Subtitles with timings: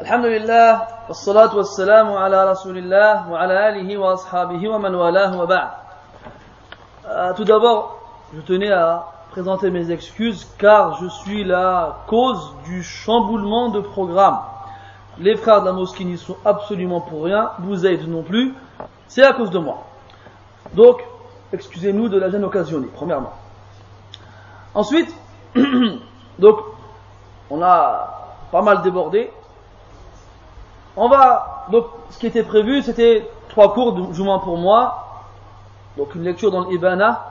[0.00, 5.70] الحمد لله والصلاة والسلام على رسول الله وعلى آله وأصحابه ومن والاه وبعد
[7.06, 7.98] Euh, Tout d'abord,
[8.34, 14.38] je tenais à présenter mes excuses car je suis la cause du chamboulement de programme.
[15.18, 18.54] Les frères de la mosquée n'y sont absolument pour rien, vous aidez non plus,
[19.06, 19.84] c'est à cause de moi.
[20.72, 21.04] Donc,
[21.52, 23.32] excusez-nous de la gêne occasionnée, premièrement.
[24.74, 25.14] Ensuite,
[26.38, 26.58] donc,
[27.50, 28.08] on a
[28.50, 29.30] pas mal débordé.
[31.01, 35.23] on va, donc, ce qui était prévu, c'était trois cours, du moins pour moi.
[35.95, 37.23] Donc, une lecture dans l'Ibana,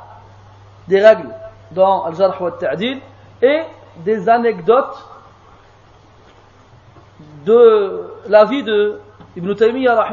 [0.89, 1.29] des règles
[1.73, 2.99] dans Al-Jarh wa Ta'dil,
[3.43, 3.61] et
[3.99, 5.07] des anecdotes
[7.45, 9.01] de la vie de
[9.37, 10.09] Ibn Taymiyyah,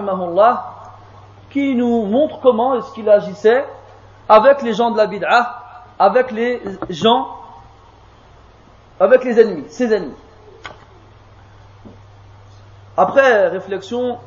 [1.50, 3.66] qui nous montre comment est-ce qu'il agissait
[4.28, 5.62] avec les gens de la bid'ah,
[5.98, 7.30] avec les gens,
[9.00, 10.25] avec les ennemis, ses ennemis.
[12.98, 14.18] Après réflexion,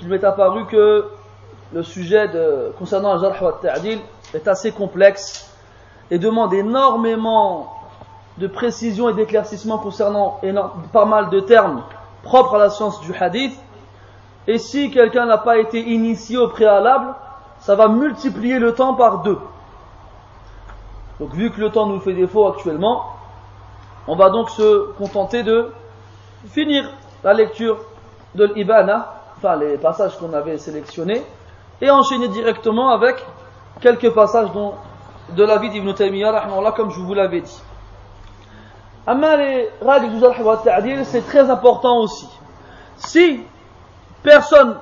[0.00, 1.06] il m'est apparu que
[1.72, 2.30] le sujet
[2.78, 3.98] concernant le jarh wa ta'dil
[4.32, 5.52] est assez complexe
[6.12, 7.72] et demande énormément
[8.38, 10.40] de précision et d'éclaircissement concernant
[10.92, 11.82] pas mal de termes
[12.22, 13.58] propres à la science du hadith.
[14.46, 17.12] Et si quelqu'un n'a pas été initié au préalable,
[17.58, 19.38] ça va multiplier le temps par deux.
[21.18, 23.06] Donc vu que le temps nous fait défaut actuellement,
[24.06, 25.72] on va donc se contenter de
[26.46, 26.88] finir
[27.24, 27.78] la lecture
[28.36, 31.22] de l'Ibana, enfin les passages qu'on avait sélectionnés,
[31.80, 33.24] et enchaîner directement avec
[33.80, 34.74] quelques passages dont,
[35.30, 37.62] de la vie d'Ibn Taymiyyah, comme je vous l'avais dit.
[41.04, 42.28] C'est très important aussi.
[42.96, 43.40] Si
[44.22, 44.78] personne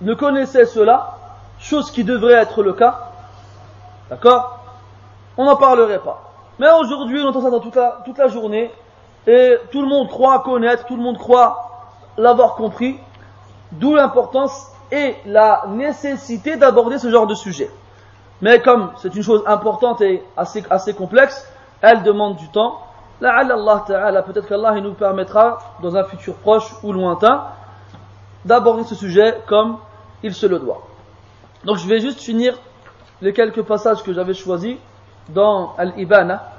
[0.00, 1.16] ne connaissait cela,
[1.58, 3.10] chose qui devrait être le cas,
[4.10, 4.58] d'accord
[5.36, 6.32] On n'en parlerait pas.
[6.58, 8.70] Mais aujourd'hui, on entend ça la, toute la journée,
[9.26, 11.63] et tout le monde croit connaître, tout le monde croit
[12.16, 12.98] l'avoir compris,
[13.72, 17.70] d'où l'importance et la nécessité d'aborder ce genre de sujet.
[18.42, 21.48] Mais comme c'est une chose importante et assez, assez complexe,
[21.80, 22.80] elle demande du temps.
[23.22, 27.44] Allah Ta'ala, peut-être qu'Allah nous permettra, dans un futur proche ou lointain,
[28.44, 29.78] d'aborder ce sujet comme
[30.22, 30.82] il se le doit.
[31.64, 32.58] Donc je vais juste finir
[33.22, 34.76] les quelques passages que j'avais choisis
[35.30, 36.50] dans Al-Ibana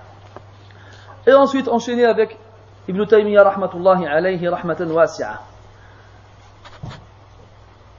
[1.27, 2.39] et ensuite enchaîner avec
[2.87, 5.41] Ibn Taymiyyah rahmatullahi alayhi rahmatan wasi'a.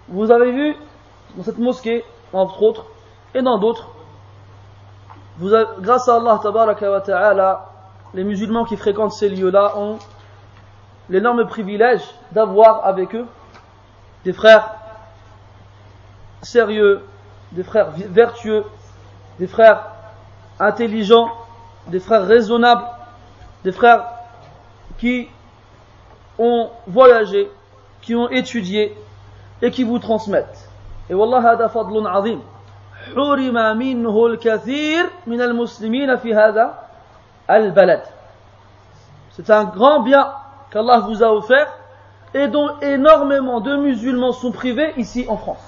[0.08, 0.76] Vous avez vu
[1.36, 2.84] dans cette mosquée, entre autres,
[3.34, 3.88] et dans d'autres,
[5.38, 7.70] vous grâce à Allah tabaraka ta'ala,
[8.14, 9.98] les musulmans qui fréquentent ces lieux-là ont
[11.08, 12.02] l'énorme privilège
[12.32, 13.26] d'avoir avec eux
[14.24, 14.70] des frères
[16.42, 17.04] sérieux,
[17.52, 18.64] des frères vertueux,
[19.38, 19.86] des frères
[20.58, 21.30] intelligents,
[21.88, 22.84] des frères raisonnables,
[23.64, 24.15] des frères
[24.97, 25.27] qui
[26.37, 27.49] ont voyagé,
[28.01, 28.95] qui ont étudié
[29.61, 30.69] et qui vous transmettent.
[31.09, 32.39] Et wallah hada fadlun azim.
[33.15, 36.73] حرم منه الكثير من المسلمين في هذا
[37.49, 38.03] البلد.
[39.31, 40.31] C'est un grand bien
[40.71, 41.67] qu'Allah vous a offert
[42.33, 45.63] et dont énormément de musulmans sont privés ici en France.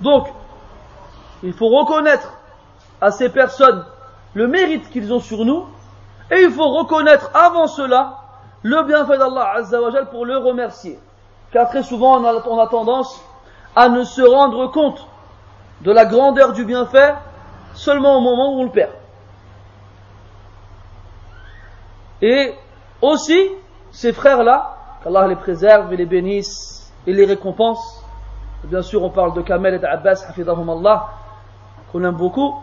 [0.00, 0.28] Donc,
[1.42, 2.32] il faut reconnaître
[3.00, 3.84] à ces personnes
[4.34, 5.66] le mérite qu'ils ont sur nous,
[6.31, 8.17] et il faut reconnaître avant cela
[8.63, 10.99] le bienfait d'Allah Azzawajal pour le remercier.
[11.51, 13.23] Car très souvent on a, tendance
[13.75, 15.07] à ne se rendre compte
[15.81, 17.13] de la grandeur du bienfait
[17.73, 18.91] seulement au moment où on le perd.
[22.21, 22.55] Et
[23.01, 23.49] aussi,
[23.91, 28.03] ces frères-là, qu'Allah les préserve et les bénisse et les récompense,
[28.63, 31.09] bien sûr on parle de Kamel et d'Abbas, Allah,
[31.91, 32.55] qu'on aime beaucoup,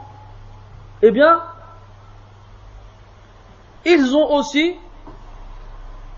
[1.00, 1.40] eh bien,
[3.85, 4.75] ils ont aussi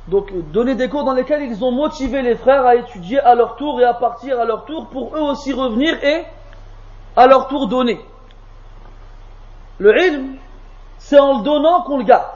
[0.08, 3.56] donc donné des cours dans lesquels ils ont motivé les frères à étudier à leur
[3.56, 6.26] tour et à partir à leur tour pour eux aussi revenir et
[7.16, 8.04] à leur tour donner.
[9.78, 10.36] Le ilm,
[10.98, 12.28] c'est en le donnant qu'on le garde.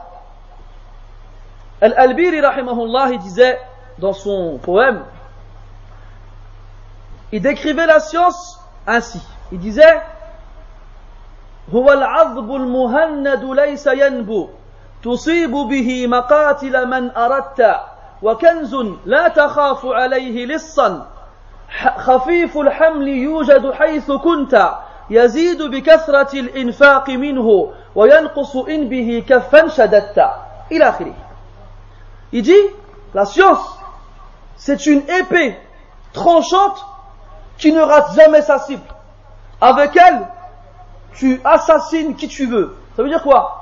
[1.80, 3.58] Al-Albiri, rahimahullah, il disait
[3.98, 5.04] dans son poème,
[7.32, 9.20] il décrivait la science ainsi.
[9.52, 10.00] Il disait,
[11.74, 14.48] هو العذب المهند ليس ينبو
[15.03, 17.75] تصيب به مقاتل من أردت
[18.21, 18.75] وكنز
[19.05, 21.07] لا تخاف عليه لصا.
[21.97, 24.71] خفيف الحمل يوجد حيث كنت
[25.09, 30.19] يزيد بكثرة الإنفاق منه وينقص إن به كفا شددت.
[30.71, 31.13] إلى آخره.
[32.33, 32.69] يجي
[33.13, 33.81] لا سيونس
[34.57, 35.57] c'est une épée
[36.13, 36.85] tranchante
[37.57, 38.83] qui ne rate jamais sa cible.
[39.59, 40.27] Avec elle
[41.15, 42.77] tu assassines qui tu veux.
[42.95, 43.60] Ça veut dire quoi?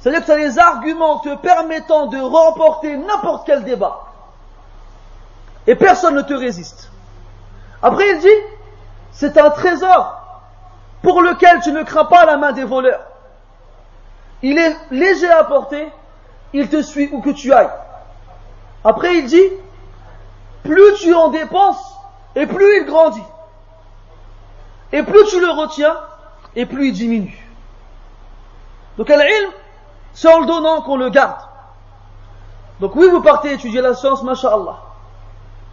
[0.00, 4.06] C'est-à-dire que tu as les arguments te permettant de remporter n'importe quel débat.
[5.66, 6.90] Et personne ne te résiste.
[7.82, 8.28] Après, il dit,
[9.12, 10.16] c'est un trésor
[11.02, 13.02] pour lequel tu ne crains pas la main des voleurs.
[14.42, 15.92] Il est léger à porter,
[16.54, 17.70] il te suit où que tu ailles.
[18.84, 19.48] Après, il dit,
[20.62, 21.94] plus tu en dépenses,
[22.34, 23.22] et plus il grandit.
[24.92, 25.96] Et plus tu le retiens,
[26.56, 27.46] et plus il diminue.
[28.96, 29.50] Donc, al-ilm,
[30.13, 31.41] c'est en le donnant qu'on le garde.
[32.79, 34.77] Donc oui, vous partez étudier la science, masha'Allah.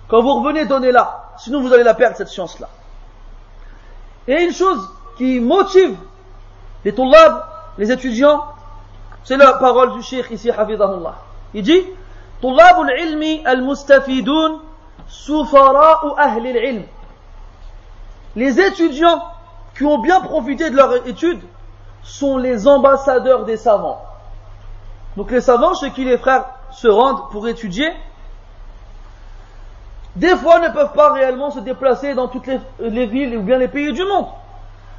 [0.09, 1.33] Quand vous revenez, donnez-la.
[1.39, 2.69] Sinon, vous allez la perdre, cette science-là.
[4.29, 5.97] Et une chose qui motive
[6.85, 7.45] les tullab,
[7.79, 8.45] les étudiants,
[9.25, 11.15] c'est la parole du cheikh ici, hafidahullah.
[11.55, 11.85] Il dit,
[12.43, 14.61] طلاب العلم المستفيدون
[15.09, 16.87] سفراء أهل العلم.
[18.35, 19.23] Les étudiants
[19.77, 21.41] qui ont bien profité de leur étude
[22.03, 24.03] sont les ambassadeurs des savants.
[25.17, 27.93] Donc les savants chez qui les frères se rendent pour étudier,
[30.17, 32.49] des fois ne peuvent pas réellement se déplacer dans toutes
[32.81, 34.27] les, villes ou bien les pays du monde.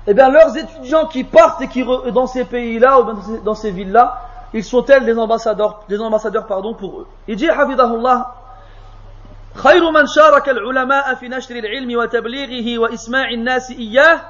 [0.06, 4.22] Eh bien, leurs étudiants qui partent et qui dans ces pays-là ou dans ces villes-là,
[4.54, 7.08] ils sont tels des ambassadeurs, des ambassadeurs pardon, pour eux.
[7.28, 8.26] Il dit, حفظه
[9.56, 14.22] خير من شارك العلماء في نشر العلم وتبليغه وإسماع الناس إياه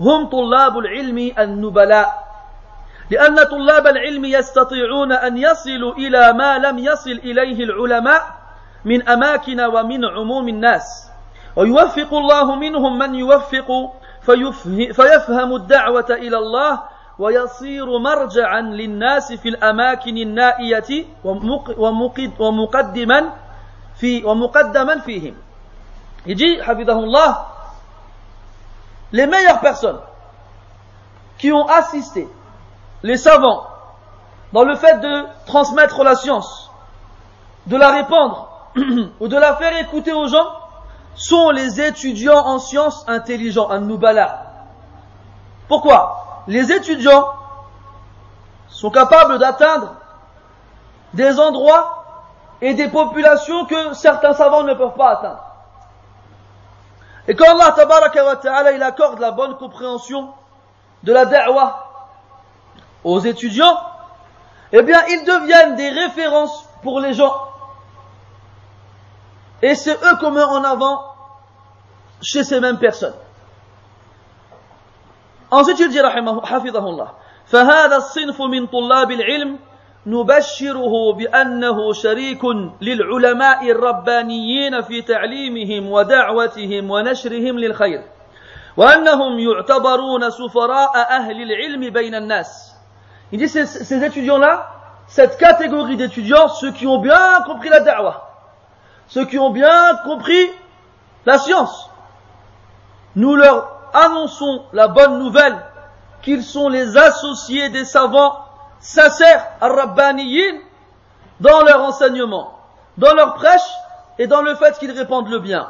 [0.00, 2.25] هم طلاب العلم النبلاء
[3.11, 8.37] لأن طلاب العلم يستطيعون أن يصلوا إلى ما لم يصل إليه العلماء
[8.85, 11.09] من أماكن ومن عموم الناس.
[11.55, 13.69] ويوفق الله منهم من يوفق
[14.91, 16.83] فيفهم الدعوة إلى الله
[17.19, 21.05] ويصير مرجعا للناس في الأماكن النائية
[22.39, 23.33] ومقدما
[23.99, 25.35] في ومقدما فيهم.
[26.25, 27.37] يجي حفظه الله.
[29.13, 29.99] Les meilleures personnes
[31.37, 32.27] qui ont assisté
[33.03, 33.67] les savants,
[34.53, 36.71] dans le fait de transmettre la science,
[37.67, 38.49] de la répandre
[39.19, 40.47] ou de la faire écouter aux gens,
[41.15, 44.45] sont les étudiants en sciences intelligents, un nubala.
[45.67, 46.43] Pourquoi?
[46.47, 47.33] Les étudiants
[48.69, 49.95] sont capables d'atteindre
[51.13, 52.03] des endroits
[52.61, 55.43] et des populations que certains savants ne peuvent pas atteindre.
[57.27, 57.75] Et quand Allah
[58.41, 60.29] ta'ala il accorde la bonne compréhension
[61.03, 61.86] de la da'wah
[63.06, 63.78] aux étudiants,
[64.72, 67.34] eh bien, ils deviennent des références pour les gens.
[69.62, 71.02] Et c'est eux qu'on met en avant
[72.20, 73.14] chez ces mêmes personnes.
[75.50, 77.08] Ensuite, il dit, حفظه الله,
[77.46, 79.58] فهذا الصنف من طلاب العلم
[80.06, 82.44] نبشره بأنه شريك
[82.80, 88.02] للعلماء الربانيين في تعليمهم ودعوتهم ونشرهم للخير
[88.76, 92.72] وأنهم يعتبرون سفراء أهل العلم بين الناس
[93.31, 94.67] il dit ces, étudiants-là,
[95.07, 98.29] cette catégorie d'étudiants, ceux qui ont bien compris la da'wah,
[99.07, 100.51] ceux qui ont bien compris
[101.25, 101.89] la science,
[103.15, 105.57] nous leur annonçons la bonne nouvelle
[106.21, 108.37] qu'ils sont les associés des savants
[108.79, 110.59] sincères, rabbaniyin,
[111.39, 112.59] dans leur enseignement,
[112.97, 113.69] dans leur prêche
[114.19, 115.69] et dans le fait qu'ils répandent le bien.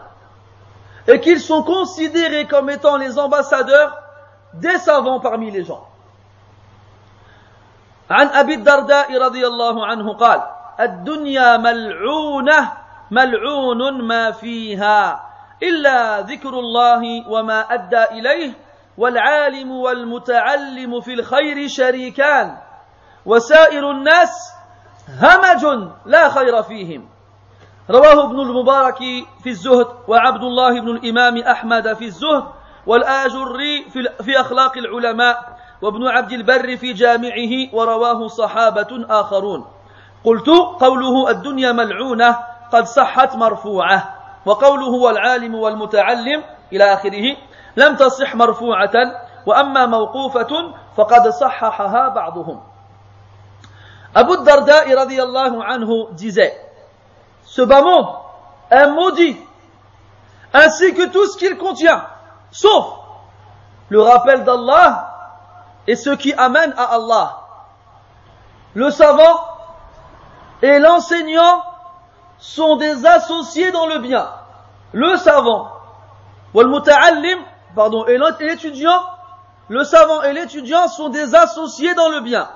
[1.07, 3.98] Et qu'ils sont considérés comme étant les ambassadeurs
[4.54, 5.88] des savants parmi les gens.
[8.09, 10.44] عن أبي الدرداء رضي الله عنه قال
[10.80, 12.71] الدنيا ملعونة
[13.11, 15.23] ملعون ما فيها
[15.64, 18.54] إلا ذكر الله وما أدى إليه
[18.97, 22.57] والعالم والمتعلم في الخير شريكان
[23.26, 24.54] وسائر الناس
[25.21, 27.09] همج لا خير فيهم.
[27.90, 28.97] رواه ابن المبارك
[29.44, 32.44] في الزهد وعبد الله بن الإمام أحمد في الزهد
[32.85, 33.85] والآجري
[34.21, 39.66] في أخلاق العلماء وابن عبد البر في جامعه ورواه صحابة آخرون.
[40.24, 42.38] قلت قوله الدنيا ملعونة
[42.72, 44.16] قد صحت مرفوعة
[44.46, 46.44] وقوله والعالم والمتعلم
[46.74, 47.38] إلى آخره
[47.78, 48.96] لم تصح مرفوعة
[49.46, 52.62] وأما موقوفة فقد صححها بعضهم.
[54.16, 56.54] أبو الدرداء رضي الله عنه disait
[57.46, 58.07] Ce bas monde
[58.72, 59.38] est maudit
[60.54, 62.04] ainsi que tout ce qu'il contient
[62.52, 62.86] sauf
[63.90, 65.06] le rappel d'Allah
[65.87, 67.37] et ce qui amène à Allah.
[68.73, 69.39] Le savant
[70.61, 71.63] et l'enseignant
[72.37, 74.29] sont des associés dans le bien.
[74.91, 75.71] Le savant,
[77.75, 79.01] pardon, et l'étudiant,
[79.69, 82.47] le savant et l'étudiant sont des associés dans le bien.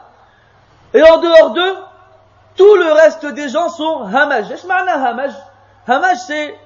[0.93, 1.77] Et en dehors d'eux,
[2.57, 4.45] tout le reste des gens sont hamaj.
[5.87, 6.59] hamaj c'est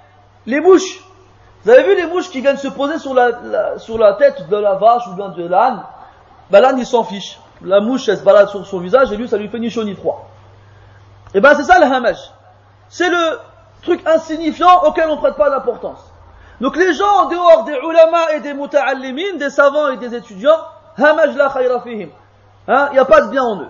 [0.45, 1.03] les mouches.
[1.63, 4.57] Vous avez vu les mouches qui viennent se poser sur la, sur la tête de
[4.57, 5.83] la vache ou bien de l'âne?
[6.49, 7.39] Ben il s'en fiche.
[7.61, 9.83] la mouche elle se balade sur son visage et lui ça lui fait ni chaud
[9.83, 10.27] ni froid.
[11.33, 12.17] Et ben c'est ça le hamaj.
[12.89, 13.39] C'est le
[13.81, 16.11] truc insignifiant auquel on ne prête pas d'importance.
[16.61, 20.57] Donc les gens en dehors des ulama et des muta'allimin, des savants et des étudiants,
[20.97, 22.09] hamaj la khayra fihim.
[22.67, 23.69] Hein, il n'y a pas de bien en eux.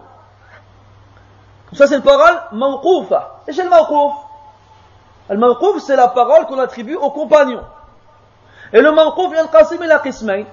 [1.74, 3.42] Ça c'est une parole mawqoufa.
[3.48, 4.14] Et c'est le mawqouf
[5.30, 7.64] Le mawqouf c'est la parole qu'on attribue aux compagnons.
[8.72, 10.46] Et le mawqouf yanqasim ila qismayn.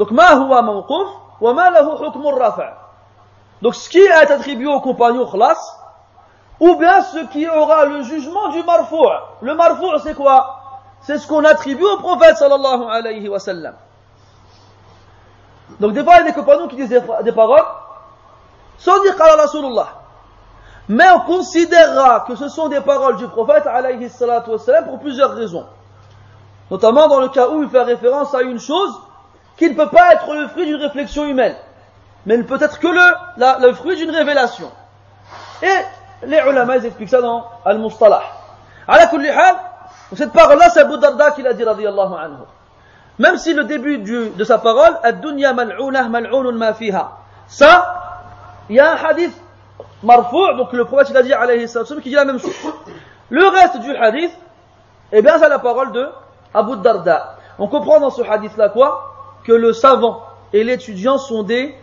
[0.00, 1.08] Donc ma huwa mawqouf
[1.42, 2.72] wa ma lahu hukm rafa.
[3.60, 5.58] Donc ce qui est attribué aux compagnons khlas
[6.58, 9.10] ou bien ce qui aura le jugement du marfou'.
[9.42, 10.56] Le marfou' c'est quoi?
[11.02, 13.74] C'est ce qu'on attribue au prophète sallallahu alayhi wa sallam.
[15.80, 17.66] Donc des fois, il y a des compagnons qui disent des, paroles
[18.78, 19.88] sans dire qala Rasulullah.
[20.88, 24.52] Mais on considérera que ce sont des paroles du prophète alayhi salatu
[24.86, 25.66] pour plusieurs raisons.
[26.70, 28.98] Notamment dans le cas où il fait référence à une chose
[29.60, 31.54] qui ne peut pas être le fruit d'une réflexion humaine,
[32.24, 34.70] mais ne peut être que le, le fruit d'une révélation.
[35.62, 38.22] Et les ulama, ils expliquent ça dans Al-Mustalah.
[38.88, 39.06] la
[40.16, 42.44] cette parole-là, c'est Abu Darda qui l'a dit, radiyallahu anhu.
[43.18, 47.18] Même si le début du, de sa parole, Ad-dunya mal'unah mal'unun ma fiha.
[47.46, 48.22] Ça,
[48.70, 49.38] il y a un hadith
[50.02, 52.54] marfou', donc le prophète il a dit, alayhi sallam, qui dit la même chose.
[53.28, 54.32] Le reste du hadith,
[55.12, 56.08] eh bien, c'est la parole de
[56.54, 57.36] Abu Darda.
[57.58, 59.09] On comprend dans ce hadith-là quoi?
[59.56, 61.74] Le savant et l'étudiant sont des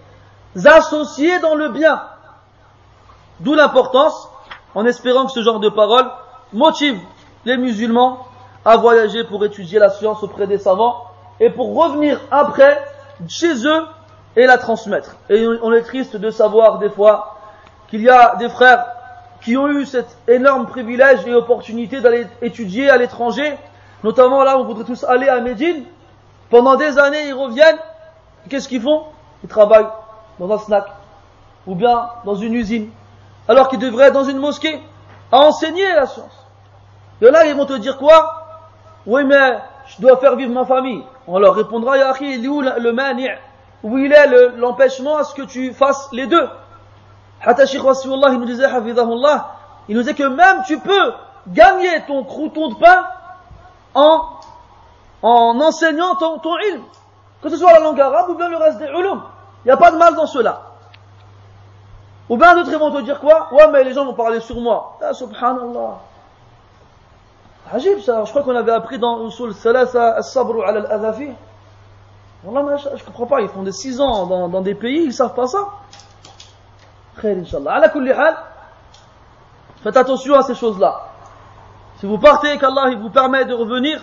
[0.66, 2.02] associés dans le bien.
[3.40, 4.30] D'où l'importance,
[4.74, 6.10] en espérant que ce genre de paroles
[6.54, 6.98] motive
[7.46, 8.26] les musulmans
[8.66, 11.04] à voyager pour étudier la science auprès des savants
[11.40, 12.82] et pour revenir après
[13.28, 13.86] chez eux
[14.36, 15.16] et la transmettre.
[15.30, 17.38] Et on est triste de savoir des fois
[17.90, 18.86] qu'il y a des frères
[19.42, 23.56] qui ont eu cet énorme privilège et opportunité d'aller étudier à l'étranger,
[24.04, 25.84] notamment là où on voudrait tous aller à Médine.
[26.50, 27.80] Pendant des années, ils reviennent.
[28.50, 29.04] Qu'est-ce qu'ils font?
[29.44, 29.88] Ils travaillent
[30.39, 30.86] dans un snack
[31.66, 32.89] ou bien dans une usine
[33.48, 34.82] alors qu'il devrait être dans une mosquée
[35.32, 36.46] à enseigner la science.
[37.22, 38.46] Et là, ils vont te dire quoi?
[39.06, 41.04] Oui, mais je dois faire vivre ma famille.
[41.27, 43.30] On leur répondra, Ya il est où le mani'
[43.84, 44.27] Où il est
[44.58, 46.50] l'empêchement à ce que tu fasses les deux
[47.44, 48.68] Hatta Sheikh il nous disait,
[49.88, 51.13] il nous disait que même tu peux
[51.48, 53.06] gagner ton crouton de pain
[53.94, 54.24] en,
[55.27, 56.84] en enseignant ton, ton ilm.
[57.41, 59.24] Que ce soit la langue arabe ou bien le reste des ulum.
[59.63, 60.62] Il n'y a pas de mal dans cela.
[62.29, 63.50] Ou bien d'autres vont te dire quoi?
[63.51, 64.98] Ouais, mais les gens vont parler sur moi.
[65.01, 66.00] Ah, subhanallah.
[67.74, 68.24] Ajib ça.
[68.24, 71.31] Je crois qu'on avait appris dans Usul Salasa as-sabru ala al-adhafi.
[72.46, 73.41] Je, comprends pas.
[73.41, 75.67] Ils font des 6 ans dans, des pays, ils savent pas ça.
[77.22, 78.38] Khair, hal.
[79.84, 81.01] Faites attention à ces choses-là.
[82.00, 84.01] Si vous partez qu'Allah vous permet de revenir,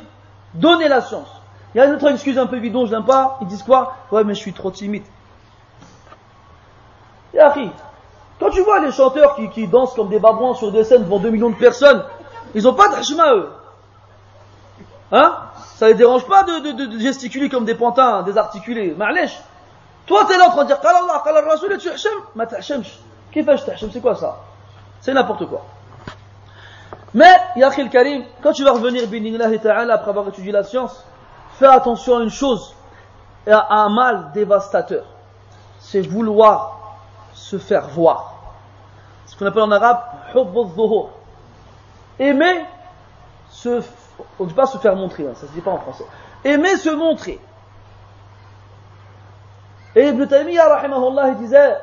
[0.55, 1.29] donnez la science.
[1.75, 3.39] Il y a une autre excuse un peu bidon, je n'aime pas.
[3.41, 3.97] Ils disent quoi?
[4.13, 5.05] Ouais, mais je suis trop timide.
[7.35, 7.71] Yahri,
[8.39, 11.31] quand tu vois les chanteurs qui, dansent comme des babouins sur des scènes devant 2
[11.31, 12.05] millions de personnes,
[12.55, 13.51] ils n'ont pas d'hashma eux.
[15.11, 15.37] Hein?
[15.77, 18.95] Ça les dérange pas de, de, de, gesticuler comme des pantins désarticulés.
[18.95, 19.39] Ma'lèche.
[20.07, 22.13] Toi, t'es là en train de dire Qal Allah, Qal Rasul et tu hacham.
[22.35, 22.47] Ma.
[22.47, 24.39] Qui fait t'hacham C'est quoi ça?
[25.01, 25.65] C'est n'importe quoi.
[27.15, 29.09] Mais, Yakhil Karim, quand tu vas revenir,
[29.63, 31.05] ta'ala, après avoir étudié la science,
[31.59, 32.75] fais attention à une chose,
[33.47, 35.05] à un mal dévastateur.
[35.79, 36.99] C'est vouloir
[37.33, 38.35] se faire voir.
[39.27, 40.01] Ce qu'on appelle en arabe
[42.19, 42.65] Aimer
[43.51, 43.83] se,
[44.39, 46.05] on dit pas se faire montrer, hein, ça se dit pas en français.
[46.45, 47.41] Aimer se montrer.
[49.95, 51.77] Et Ibn Taymiyyah, rahimahullah, il disait,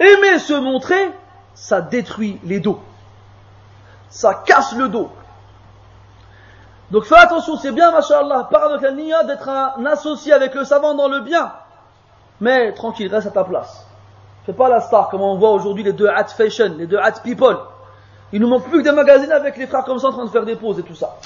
[0.00, 1.12] Aimer se montrer,
[1.54, 2.80] ça détruit les dos.
[4.08, 5.10] Ça casse le dos.
[6.90, 10.94] Donc fais attention, c'est bien, machallah, par avec la d'être un associé avec le savant
[10.94, 11.52] dans le bien.
[12.40, 13.86] Mais tranquille, reste à ta place.
[14.44, 17.20] Fais pas la star, comme on voit aujourd'hui les deux hat fashion, les deux hat
[17.22, 17.56] people.
[18.32, 20.30] Il nous manque plus que des magazines avec les frères comme ça en train de
[20.30, 21.16] faire des pauses et tout ça.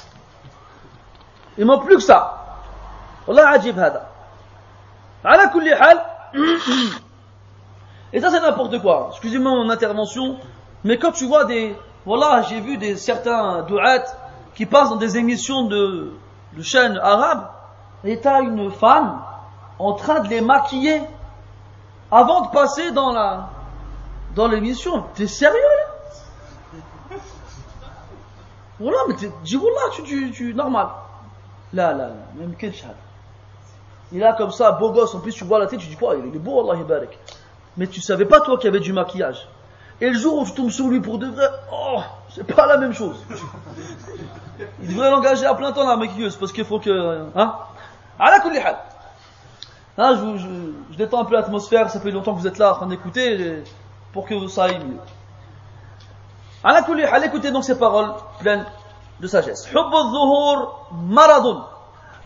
[1.57, 2.45] Il manque plus que ça.
[3.27, 3.79] Wallah ajib.
[8.13, 9.09] Et ça c'est n'importe quoi.
[9.11, 10.39] Excusez-moi mon intervention,
[10.85, 14.05] mais quand tu vois des, voilà, j'ai vu des certains du'at
[14.55, 16.13] qui passe dans des émissions de,
[16.61, 17.49] chaînes arabes,
[18.05, 19.21] et t'as une femme
[19.79, 21.03] en train de les maquiller
[22.11, 23.51] avant de passer dans la
[24.35, 25.05] dans l'émission.
[25.15, 27.17] T'es sérieux là?
[28.81, 30.89] Voilà, mais dis voilà, tu, tu, normal.
[31.73, 32.73] Là, là, là, même quel.
[34.13, 36.15] Il a comme ça, beau gosse, en plus tu vois la tête, tu dis quoi,
[36.17, 37.19] il est beau, Allah barak
[37.78, 39.48] Mais tu savais pas toi qu'il y avait du maquillage.
[40.02, 42.78] Et le jour où tu tombes sur lui pour de vrai, oh, C'est pas la
[42.78, 43.18] même chose.
[44.82, 47.28] Il devrait l'engager à plein temps la maquilleuse parce qu'il faut que.
[47.36, 47.56] Hein
[48.20, 48.40] À la
[49.96, 50.48] Hein, je, je,
[50.92, 53.64] je, détends un peu l'atmosphère, ça fait longtemps que vous êtes là en train d'écouter
[54.12, 54.98] pour que ça aille mieux.
[56.64, 58.66] À la écoutez donc ces paroles pleines
[59.20, 59.68] de sagesse.
[59.68, 61.64] حب الظهور مرض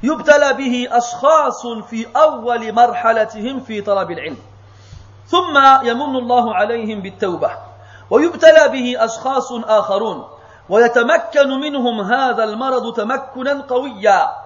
[0.03, 4.37] يبتلى به أشخاص في أول مرحلتهم في طلب العلم
[5.26, 7.50] ثم يمن الله عليهم بالتوبة
[8.10, 10.28] ويبتلى به أشخاص آخرون
[10.68, 14.42] ويتمكن منهم هذا المرض تمكنا قويا.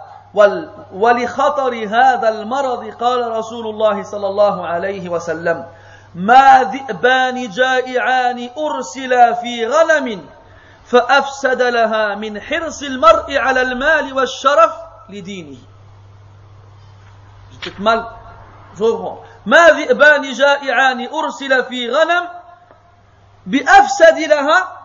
[0.92, 5.66] ولخطر هذا المرض قال رسول الله صلى الله عليه وسلم
[6.14, 10.25] ما ذئبان جائعان أرسلا في غنم
[10.85, 14.73] فأفسد لها من حرص المرء على المال والشرف
[15.09, 15.59] لدينه.
[19.46, 22.28] ما ذئبان جائعان أرسل في غنم
[23.46, 24.76] بأفسد لها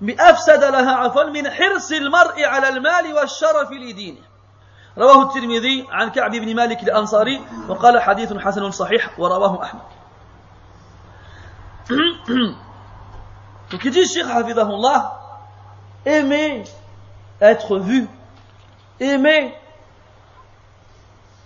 [0.00, 4.20] بأفسد لها عفوا من حرص المرء على المال والشرف لدينه.
[4.98, 9.82] رواه الترمذي عن كعب بن مالك الأنصاري وقال حديث حسن صحيح ورواه أحمد.
[13.70, 15.20] Donc il dit, Cheikh Hafidahullah,
[16.04, 16.64] aimer
[17.40, 18.08] être vu,
[19.00, 19.54] aimer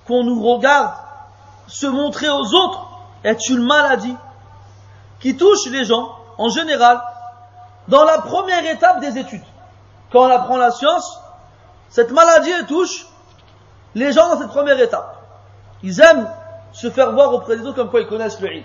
[0.06, 0.92] qu'on nous regarde,
[1.70, 2.88] se montrer aux autres,
[3.22, 4.16] est une maladie
[5.20, 7.00] qui touche les gens, en général,
[7.88, 9.44] dans la première étape des études.
[10.10, 11.20] Quand on apprend la science,
[11.88, 13.06] cette maladie touche
[13.94, 15.16] les gens dans cette première étape.
[15.82, 16.28] Ils aiment
[16.72, 18.64] se faire voir auprès des autres comme quoi ils connaissent le ilm.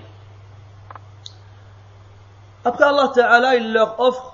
[2.64, 4.34] Après Allah Ta'ala, il leur offre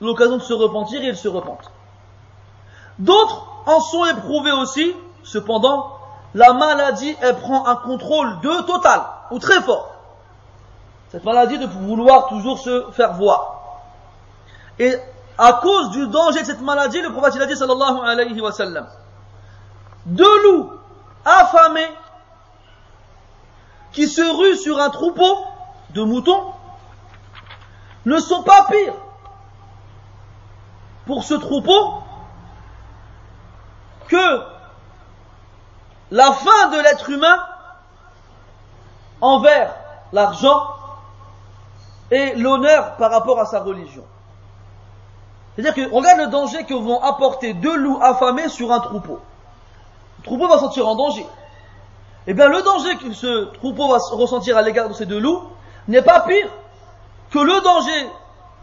[0.00, 1.70] l'occasion de se repentir et ils se repentent.
[2.98, 5.95] D'autres en sont éprouvés aussi, cependant,
[6.36, 9.00] la maladie, elle prend un contrôle de total,
[9.30, 9.94] ou très fort.
[11.10, 13.54] Cette maladie de vouloir toujours se faire voir.
[14.78, 14.94] Et
[15.38, 18.52] à cause du danger de cette maladie, le prophète il a dit sallallahu alayhi wa
[18.52, 18.86] sallam,
[20.04, 20.72] deux loups
[21.24, 21.90] affamés
[23.92, 25.38] qui se ruent sur un troupeau
[25.90, 26.52] de moutons
[28.04, 28.94] ne sont pas pires
[31.06, 32.02] pour ce troupeau
[34.08, 34.55] que
[36.10, 37.38] la fin de l'être humain
[39.20, 39.74] envers
[40.12, 40.66] l'argent
[42.10, 44.04] et l'honneur par rapport à sa religion.
[45.54, 49.20] C'est-à-dire que regarde le danger que vont apporter deux loups affamés sur un troupeau.
[50.18, 51.26] Le troupeau va sentir en danger.
[52.26, 55.42] Eh bien, le danger que ce troupeau va ressentir à l'égard de ces deux loups
[55.88, 56.48] n'est pas pire
[57.30, 58.10] que le danger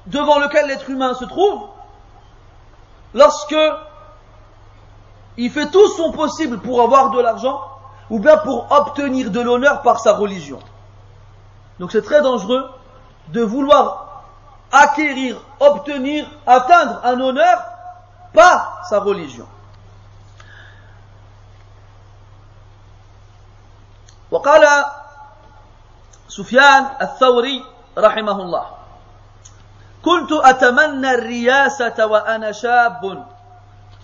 [0.07, 1.61] devant lequel l'être humain se trouve,
[3.13, 3.55] lorsque
[5.36, 7.60] il fait tout son possible pour avoir de l'argent,
[8.10, 10.58] ou bien pour obtenir de l'honneur par sa religion.
[11.78, 12.68] Donc c'est très dangereux
[13.28, 14.22] de vouloir
[14.72, 17.62] acquérir, obtenir, atteindre un honneur
[18.32, 19.46] par sa religion.
[24.30, 24.84] وقال
[26.28, 27.64] سفيان الثوري
[27.98, 28.66] رحمه الله
[30.04, 33.24] كنت أتمنى الرياسة وأنا شاب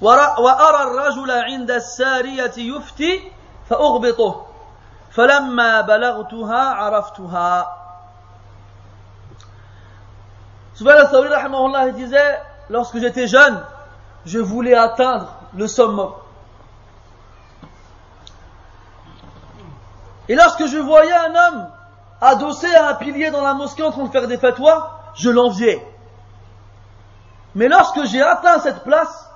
[0.01, 3.33] وأرى الرجل عند السارية يفتي
[3.71, 4.47] فأغبطه
[5.11, 7.81] فلما بلغتها عرفتها
[10.75, 13.63] Soufiane al-Thawri rahimahullah disait lorsque j'étais jeune
[14.27, 16.13] je voulais atteindre le summum
[20.29, 21.69] et lorsque je voyais un homme
[22.21, 25.87] adossé à un pilier dans la mosquée en train de faire des fatwas, je l'enviais.
[27.55, 29.28] Mais lorsque j'ai atteint cette place,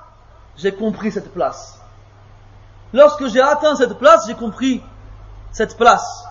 [0.57, 1.79] j'ai compris cette place.
[2.93, 4.83] Lorsque j'ai atteint cette place, j'ai compris
[5.51, 6.25] cette place.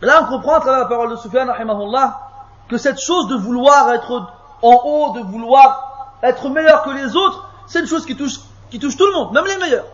[0.00, 1.52] là, on comprend à travers la parole de Soufiane,
[2.68, 7.48] que cette chose de vouloir être en haut, de vouloir être meilleur que les autres,
[7.66, 8.38] c'est une chose qui touche,
[8.70, 9.86] tout le monde, même les meilleurs.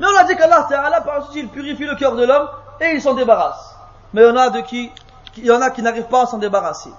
[0.00, 2.48] Mais on a dit qu'Allah Ta'ala, par il purifie le cœur de l'homme
[2.80, 3.72] et il s'en débarrasse
[4.12, 6.90] mais il y en a qui n'arrivent pas à s'en débarrasser.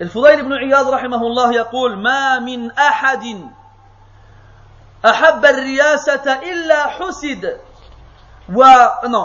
[0.00, 3.50] الفضيل بن عياض رحمه الله يقول ما من أحد
[5.06, 7.60] أحب الرياسة إلا حسد
[8.54, 8.64] و...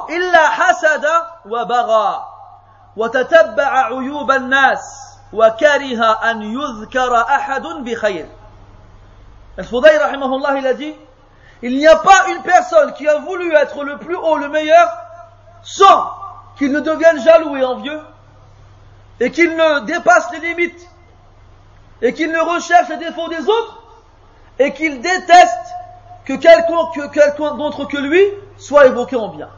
[0.09, 1.05] إلا حسد
[1.45, 2.25] وبغى
[2.97, 8.29] وتتبع عيوب الناس وكره أن يذكر أحد بخير.
[9.59, 10.95] الفضيل رحمه الله dit
[11.61, 14.87] Il n'y a pas une personne qui a voulu être le plus haut, le meilleur,
[15.63, 16.11] sans
[16.57, 18.01] qu'il ne devienne jaloux et envieux,
[19.20, 20.88] et qu'il ne dépasse les limites,
[22.02, 23.82] et qu'il ne recherche les défauts des autres,
[24.58, 25.66] et qu'il déteste
[26.24, 28.22] que quelqu'un d'autre que lui
[28.56, 29.48] soit évoqué en bien.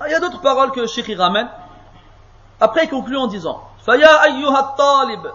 [0.00, 1.48] Ah, il y a d'autres paroles que Sheikh ramène.
[2.60, 5.32] Après, il conclut en disant فيا أيها الطالب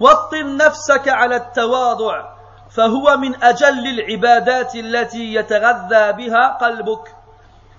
[0.00, 2.24] وطن نفسك على التواضع
[2.70, 7.14] فهو من أجل العبادات التي يتغذى بها قلبك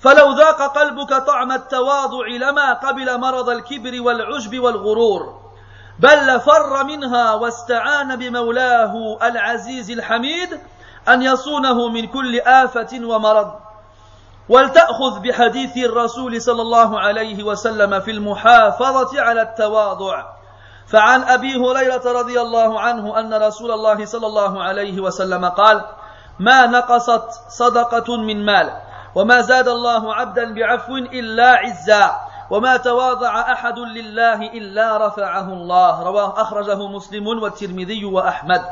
[0.01, 5.47] فلو ذاق قلبك طعم التواضع لما قبل مرض الكبر والعجب والغرور
[5.99, 10.61] بل لفر منها واستعان بمولاه العزيز الحميد
[11.09, 13.53] أن يصونه من كل آفة ومرض.
[14.49, 20.25] ولتأخذ بحديث الرسول صلى الله عليه وسلم في المحافظة على التواضع.
[20.87, 25.85] فعن أبي هريرة رضي الله عنه أن رسول الله صلى الله عليه وسلم قال
[26.39, 28.86] ما نقصت صدقة من مال.
[29.16, 36.42] وما زاد الله عبدا بعفو إلا عزا وما تواضع أحد لله إلا رفعه الله رواه
[36.42, 38.64] أخرجه مسلم والترمذي وأحمد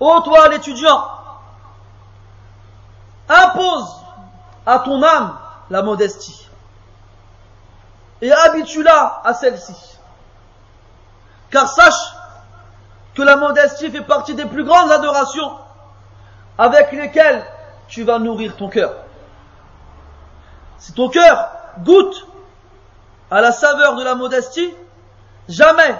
[0.00, 1.06] Ô toi l'étudiant,
[3.28, 4.02] impose
[4.66, 5.38] à ton âme
[5.70, 6.48] la modestie
[8.20, 9.96] et habitue-la à celle-ci.
[11.50, 12.14] Car sache
[13.14, 15.52] que la modestie fait partie des plus grandes adorations
[16.58, 17.44] avec lesquelles
[17.87, 18.93] tu vas nourrir ton cœur.
[20.77, 22.27] Si ton cœur goûte
[23.31, 24.73] à la saveur de la modestie,
[25.49, 25.95] jamais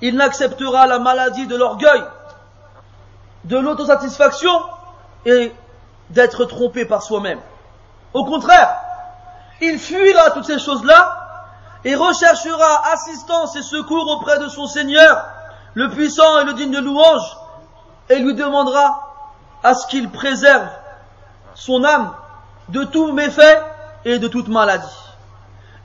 [0.00, 2.02] il n'acceptera la maladie de l'orgueil,
[3.44, 4.52] de l'autosatisfaction
[5.24, 5.52] et
[6.10, 7.40] d'être trompé par soi-même.
[8.12, 8.76] Au contraire,
[9.60, 11.22] il fuira toutes ces choses-là
[11.84, 15.24] et recherchera assistance et secours auprès de son Seigneur,
[15.74, 17.36] le puissant et le digne de louange,
[18.08, 19.02] et lui demandera
[19.62, 20.68] à ce qu'il préserve
[21.56, 22.12] son âme
[22.68, 23.60] de tout méfait
[24.04, 24.86] et de toute maladie.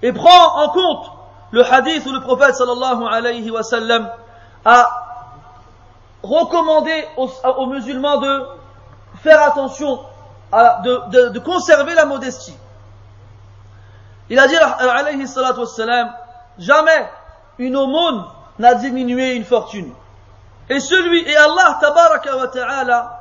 [0.03, 1.11] Et prend en compte
[1.51, 4.09] le hadith où le prophète sallallahu alayhi wa sallam
[4.65, 4.87] a
[6.21, 8.45] recommandé aux, musulmans de
[9.23, 9.99] faire attention,
[10.51, 12.55] à, de, de, conserver la modestie.
[14.29, 16.13] Il a dit alayhi salatu wassalam,
[16.57, 17.09] jamais
[17.57, 18.25] une aumône
[18.59, 19.91] n'a diminué une fortune.
[20.69, 23.20] Et celui, et Allah tabaraka wa ta'ala,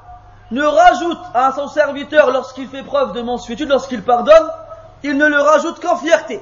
[0.51, 4.51] ne rajoute à son serviteur lorsqu'il fait preuve de mansuétude, lorsqu'il pardonne,
[5.03, 6.41] il ne le rajoute qu'en fierté.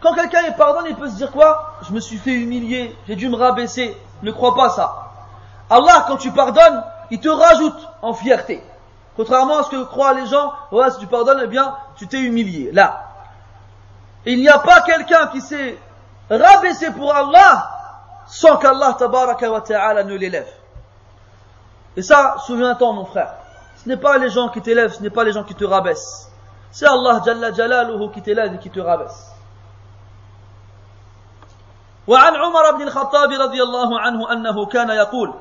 [0.00, 1.74] Quand quelqu'un est pardonne, il peut se dire quoi?
[1.82, 3.96] Je me suis fait humilier, j'ai dû me rabaisser.
[4.22, 5.10] Ne crois pas ça.
[5.70, 8.62] Allah, quand tu pardonnes, il te rajoute en fierté.
[9.16, 12.20] Contrairement à ce que croient les gens, ouais, si tu pardonnes, eh bien, tu t'es
[12.20, 12.70] humilié.
[12.72, 13.04] Là.
[14.24, 15.76] Il n'y a pas quelqu'un qui s'est
[16.30, 17.70] rabaissé pour Allah
[18.26, 20.48] sans qu'Allah ta'ala ne l'élève.
[21.95, 23.33] Et ça, souviens-toi mon frère.
[23.77, 26.31] Ce n'est pas les gens qui t'élèvent, ce n'est pas les gens qui te rabaissent.
[26.71, 29.29] C'est Allah Jalla Jalaluhu qui t'élève et qui te rabaisse.
[32.07, 35.33] وعن عمر بن الخطاب رضي الله عنه أنه كان يقول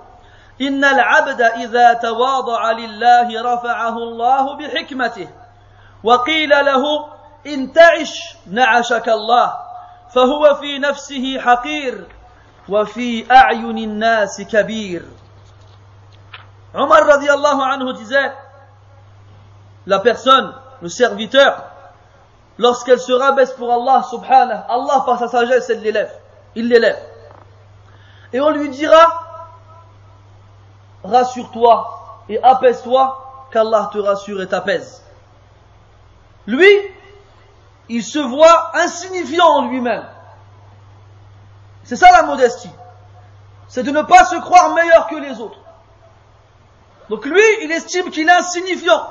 [0.61, 5.29] إن العبد إذا تواضع لله رفعه الله بحكمته
[6.05, 6.83] وقيل له
[7.47, 9.53] إن تعش نعشك الله
[10.15, 12.07] فهو في نفسه حقير
[12.69, 15.03] وفي أعين الناس كبير
[16.78, 18.32] Omar radiallahu anhu disait,
[19.88, 21.64] la personne, le serviteur,
[22.60, 26.14] lorsqu'elle se rabaisse pour Allah subhanahu, Allah par sa sagesse, elle l'élève.
[26.56, 27.00] Il l'élève.
[28.32, 29.24] Et on lui dira,
[31.04, 35.02] rassure-toi et apaise-toi, qu'Allah te rassure et t'apaise.
[36.46, 36.68] Lui,
[37.90, 40.06] il se voit insignifiant en lui-même.
[41.84, 42.72] C'est ça la modestie.
[43.70, 45.60] C'est de ne pas se croire meilleur que les autres.
[47.09, 49.03] Donc lui, il estime qu'il est insignifiant.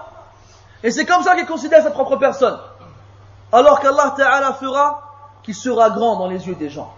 [0.83, 2.59] Et c'est comme ça qu'il considère sa propre personne.
[3.51, 5.01] Alors qu'Allah Ta'ala fera
[5.43, 6.93] qu'il sera grand dans les yeux des gens.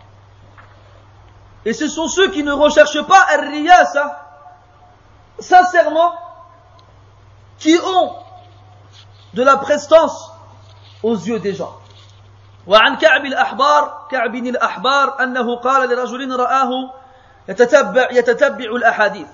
[1.65, 4.19] Et ce sont ceux qui ne recherchent pas Ar-Riyasa,
[5.39, 6.13] sincèrement,
[7.57, 8.13] qui ont
[9.33, 10.31] de la prestance
[11.01, 11.79] aux yeux des gens.
[12.67, 16.93] وعن كعب الأحبار كعب الأحبار أنه قال لرجل رآه
[17.49, 19.27] يتتبع, يتتبع الأحاديث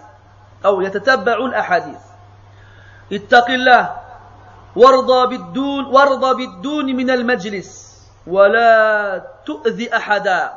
[0.65, 2.01] أو يتتبع الأحاديث
[3.13, 3.97] اتق الله
[4.77, 7.95] وارضى بالدون وارضى بالدون من المجلس
[8.27, 10.53] ولا تؤذي أحدا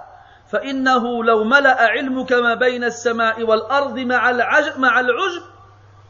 [0.51, 5.43] فإنه لو ملأ علمك ما بين السماء والأرض مع العجب, مع العجب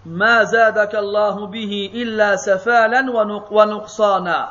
[0.06, 3.12] ما زادك الله به إلا سفالا
[3.52, 4.50] ونقصانا.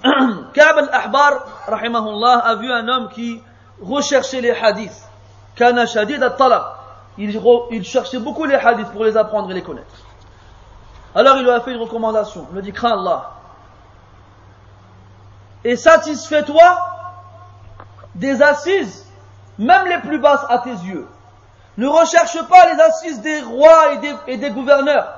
[0.56, 3.42] كعب الأحبار رحمه الله a vu un homme qui
[3.82, 5.06] recherchait les hadiths.
[5.56, 6.79] كان شديد الطلب.
[7.18, 9.86] Il, cherchait beaucoup les hadiths pour les apprendre et les connaître.
[11.14, 12.46] Alors il lui a fait une recommandation.
[12.50, 13.32] Il lui a dit, crains Allah.
[15.64, 16.78] Et satisfais-toi
[18.14, 19.06] des assises,
[19.58, 21.06] même les plus basses à tes yeux.
[21.76, 23.94] Ne recherche pas les assises des rois
[24.26, 25.08] et des, gouverneurs.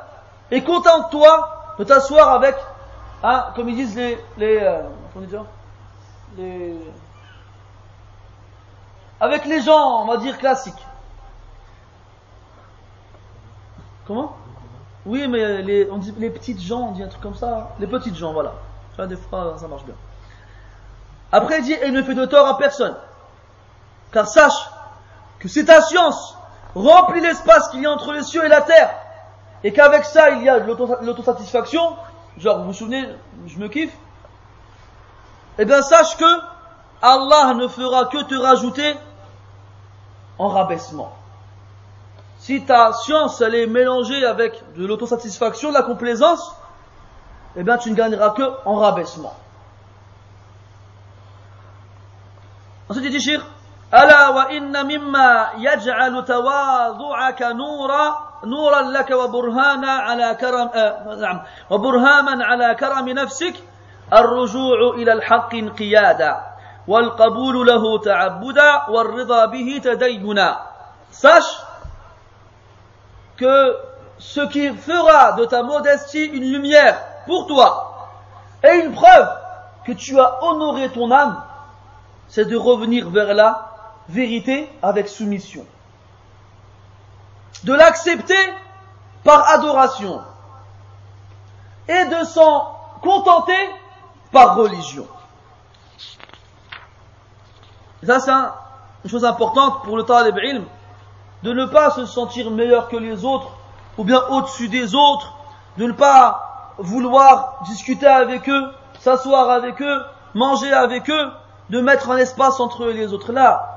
[0.50, 2.56] Et contente-toi de t'asseoir avec
[3.22, 4.82] hein, comme ils disent les, les, euh,
[6.36, 6.76] les,
[9.20, 10.74] avec les gens, on va dire classiques.
[14.06, 14.36] Comment?
[15.04, 17.70] Oui, mais les, on dit les petites gens, on dit un truc comme ça.
[17.80, 18.54] Les petites gens, voilà.
[18.96, 19.94] Ça, des fois, ça marche bien.
[21.32, 22.94] Après, il dit, et ne fait de tort à personne.
[24.12, 24.70] Car sache
[25.38, 26.36] que si ta science
[26.74, 28.94] remplit l'espace qu'il y a entre les cieux et la terre,
[29.64, 31.96] et qu'avec ça, il y a l'autosatisfaction,
[32.36, 33.08] genre, vous vous souvenez,
[33.46, 33.96] je me kiffe,
[35.58, 36.40] eh bien, sache que
[37.00, 38.94] Allah ne fera que te rajouter
[40.38, 41.12] en rabaissement
[42.41, 46.55] Si ta science, elle est mélangée avec de l'autosatisfaction, de la complaisance,
[47.55, 49.33] eh bien, tu ne gagneras que en rabaissement.
[52.89, 53.41] Ensuite, il dit, Shir,
[53.93, 62.75] ألا وإن مما يجعل تواضعك نورا نورا لك وبرهانا على كرم آه نعم وبرهاما على
[62.75, 63.53] كرم نفسك
[64.13, 66.41] الرجوع إلى الحق انقيادا
[66.87, 70.57] والقبول له تعبدا والرضا به تدينا
[71.11, 71.63] sache
[73.36, 73.76] que
[74.18, 78.10] ce qui fera de ta modestie une lumière pour toi
[78.62, 79.28] et une preuve
[79.84, 81.42] que tu as honoré ton âme
[82.28, 83.72] c'est de revenir vers la
[84.08, 85.66] vérité avec soumission.
[87.64, 88.52] De l'accepter
[89.22, 90.22] par adoration.
[91.88, 93.68] Et de s'en contenter
[94.30, 95.06] par religion.
[98.02, 98.30] ça, c'est
[99.04, 100.64] une chose importante pour le talib ilm,
[101.42, 103.48] de ne pas se sentir meilleur que les autres,
[103.98, 105.34] ou bien au-dessus des autres,
[105.76, 110.02] de ne pas vouloir discuter avec eux, s'asseoir avec eux,
[110.34, 111.30] manger avec eux,
[111.70, 113.32] de mettre un espace entre eux et les autres.
[113.32, 113.68] Là,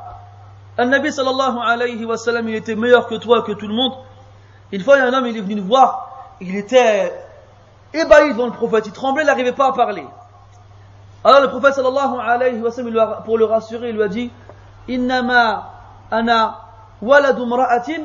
[0.78, 3.94] un Nabi sallallahu alayhi wa sallam, il était meilleur que toi, que tout le monde.
[4.72, 6.10] Une fois, il y a un homme, il est venu nous voir,
[6.42, 7.14] il était
[7.94, 10.06] ébahi devant le prophète, il tremblait, il n'arrivait pas à parler.
[11.24, 14.32] Alors le prophète sallallahu alayhi wa sallam, pour le rassurer, il lui a dit,
[14.88, 15.72] Innama
[16.12, 16.65] ana
[17.02, 18.04] waladu mra'atin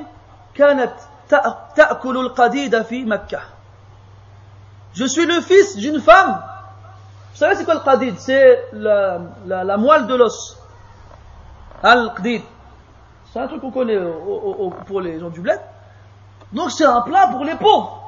[0.55, 0.94] kanat
[1.29, 3.42] ta'kulu al-qadida fi Makkah.
[4.94, 6.42] Je suis le fils d'une femme.
[7.33, 8.18] Vous savez c'est quoi le qadid?
[8.18, 10.59] C'est la moelle de l'os.
[11.83, 12.42] Al-qadid.
[13.33, 13.98] C'est un truc qu'on connaît
[14.87, 15.61] pour les gens du bled.
[16.53, 17.98] Donc c'est un plat pour les pauvres.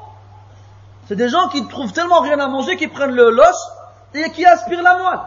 [1.07, 3.71] C'est des gens qui trouvent tellement rien à manger qu'ils prennent le l'os
[4.13, 5.19] et qui aspirent la moelle.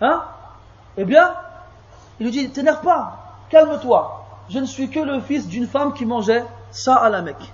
[0.00, 0.22] Hein?
[0.96, 1.34] Eh bien,
[2.18, 3.23] il lui dit, t'énerve pas,
[3.54, 4.24] calme-toi.
[4.50, 7.52] Je ne suis que le fils d'une femme qui mangeait ça à la Mecque.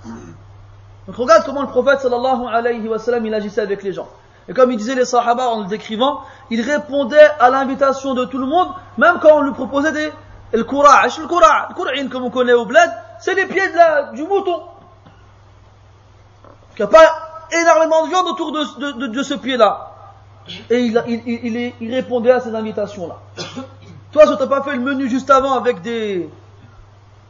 [1.07, 4.07] Donc regarde comment le prophète sallallahu alayhi wa sallam il agissait avec les gens.
[4.49, 8.39] Et comme il disait les sahaba en le décrivant, il répondait à l'invitation de tout
[8.39, 10.11] le monde, même quand on lui proposait des,
[10.53, 13.69] le courage, le courage, le comme on connaît au bled, c'est les pieds
[14.13, 14.63] du mouton.
[16.77, 19.91] Il n'y a pas énormément de viande autour de, ce pied-là.
[20.71, 23.17] Et il, répondait à ces invitations-là.
[24.11, 26.29] Toi, si tu n'as pas fait le menu juste avant avec des,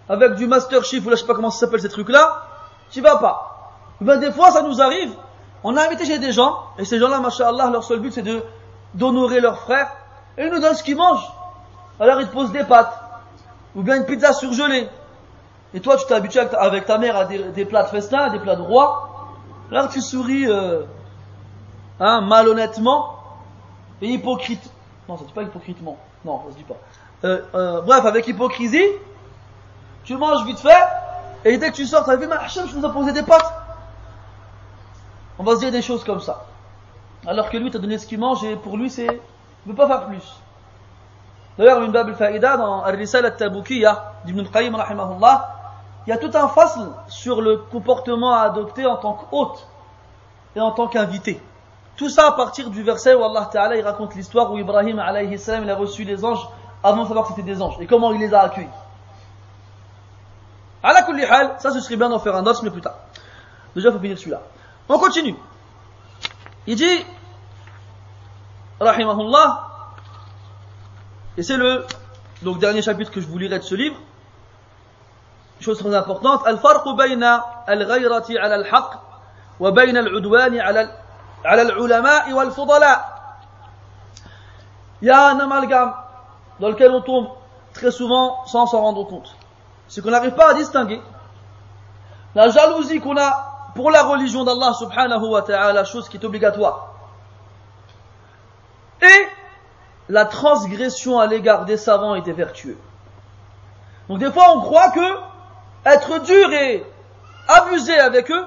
[0.09, 2.43] avec du Master Chief, ou là, je sais pas comment ça s'appelle ces trucs-là,
[2.89, 3.73] tu vas pas.
[4.01, 5.13] Ben, des fois, ça nous arrive.
[5.63, 8.41] On a invité chez des gens, et ces gens-là, Allah, leur seul but, c'est de,
[8.95, 9.91] d'honorer leurs frères,
[10.37, 11.31] et ils nous donnent ce qu'ils mangent.
[11.99, 13.01] Alors, ils te posent des pâtes
[13.75, 14.89] ou bien une pizza surgelée.
[15.73, 18.55] Et toi, tu t'es habitué avec ta mère à des, plats de festin, des plats
[18.55, 19.09] de roi.
[19.69, 20.81] Là, tu souris euh,
[21.99, 23.15] hein, malhonnêtement
[24.01, 24.69] et hypocrite.
[25.11, 25.97] Non, ça ne dit pas hypocritement.
[26.23, 26.77] Non, ça se dit pas.
[27.25, 28.87] Euh, euh, bref, avec hypocrisie,
[30.05, 30.83] tu manges vite fait,
[31.43, 33.53] et dès que tu sors, tu as vu, Hachem, je nous ai posé des pâtes.
[35.37, 36.45] On va se dire des choses comme ça.
[37.27, 39.11] Alors que lui t'a donné ce qu'il mange, et pour lui, c'est, il
[39.65, 40.23] ne veut pas faire plus.
[41.57, 44.77] D'ailleurs, une Bab al-Fa'ida, dans Al-Risal al-Tabukiyya d'Ibn al-Qayyim,
[46.07, 49.67] il y a tout un fasl sur le comportement à adopter en tant qu'hôte
[50.55, 51.41] et en tant qu'invité.
[51.95, 55.63] Tout ça à partir du verset où Allah Ta'ala raconte l'histoire où Ibrahim alayhi salam
[55.63, 56.47] il a reçu les anges
[56.83, 58.67] avant de savoir que c'était des anges et comment il les a accueillis.
[60.83, 62.95] À la hal, ça ce serait bien d'en faire un autre mais plus tard.
[63.75, 64.41] Déjà il faut finir celui-là.
[64.89, 65.35] On continue.
[66.65, 67.05] Il dit
[68.79, 69.67] rahimahullah
[71.37, 71.85] et c'est le
[72.41, 73.97] donc dernier chapitre que je vous lirai de ce livre.
[75.59, 78.97] Chose très importante, al-farq bayna al-ghayrati al-haqq
[79.59, 80.59] wa bayna al-udwani
[81.44, 83.16] على العلماء والفضلاء.
[85.02, 85.94] Il y a un amalgame
[86.58, 87.28] dans lequel on tombe
[87.74, 89.36] très souvent sans s'en rendre compte.
[89.88, 91.00] C'est qu'on n'arrive pas à distinguer
[92.34, 96.88] la jalousie qu'on a pour la religion d'Allah subhanahu wa ta'ala, chose qui est obligatoire,
[99.02, 99.28] et
[100.08, 102.78] la transgression à l'égard des savants était vertueux.
[104.08, 105.18] Donc des fois on croit que
[105.84, 106.86] être dur et
[107.48, 108.46] abuser avec eux,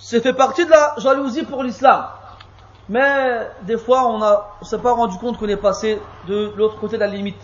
[0.00, 2.06] c'est fait partie de la jalousie pour l'islam.
[2.92, 6.96] mais des fois on ne s'est pas rendu compte qu'on est passé de l'autre côté
[6.96, 7.42] de la limite.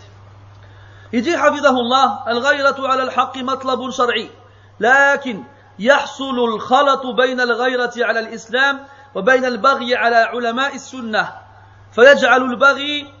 [1.11, 4.29] Il dit حفظه الله الغيرة على الحق مطلب شرعي
[4.79, 5.43] لكن
[5.79, 8.79] يحصل الخلط بين الغيرة على الإسلام
[9.15, 11.33] وبين البغي على علماء السنة
[11.91, 13.13] فيجعل البغي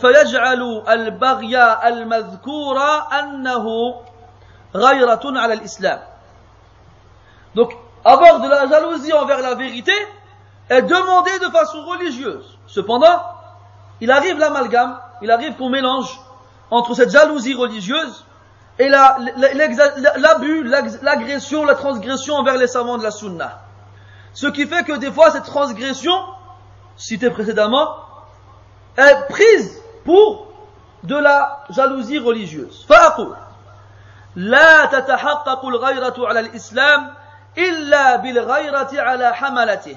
[0.00, 2.78] فيجعل البغي المذكور
[3.20, 3.66] أنه
[4.74, 6.00] غيرة على الإسلام
[7.54, 7.72] Donc,
[8.04, 9.92] avoir de la jalousie envers la vérité
[10.68, 12.58] est demandé de façon religieuse.
[12.66, 13.22] Cependant,
[14.00, 16.20] il arrive l'amalgame, il arrive qu'on mélange
[16.70, 18.24] entre cette jalousie religieuse
[18.78, 20.62] et l'abus,
[21.02, 23.60] l'agression, la transgression envers les savants de la sunna.
[24.34, 26.14] Ce qui fait que des fois cette transgression,
[26.96, 27.96] citée précédemment,
[28.96, 30.48] est prise pour
[31.02, 32.84] de la jalousie religieuse.
[32.88, 33.36] فأقول
[34.36, 37.14] لا تتحقق الغيرة على الإسلام
[37.58, 39.96] إلا بالغيرة على حملته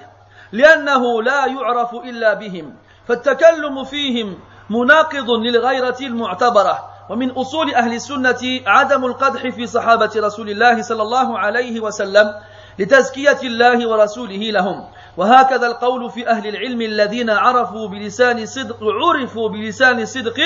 [0.52, 2.74] لأنه لا يعرف إلا بهم.
[3.08, 4.38] فالتكلم فيهم
[4.70, 6.78] مناقض للغيرة المعتبرة.
[7.10, 12.34] ومن أصول أهل السنة عدم القدح في صحابة رسول الله صلى الله عليه وسلم
[12.78, 14.88] لتزكية الله ورسوله لهم.
[15.16, 20.40] وهكذا القول في أهل العلم الذين عرفوا بلسان صدق عرفوا بلسان صدق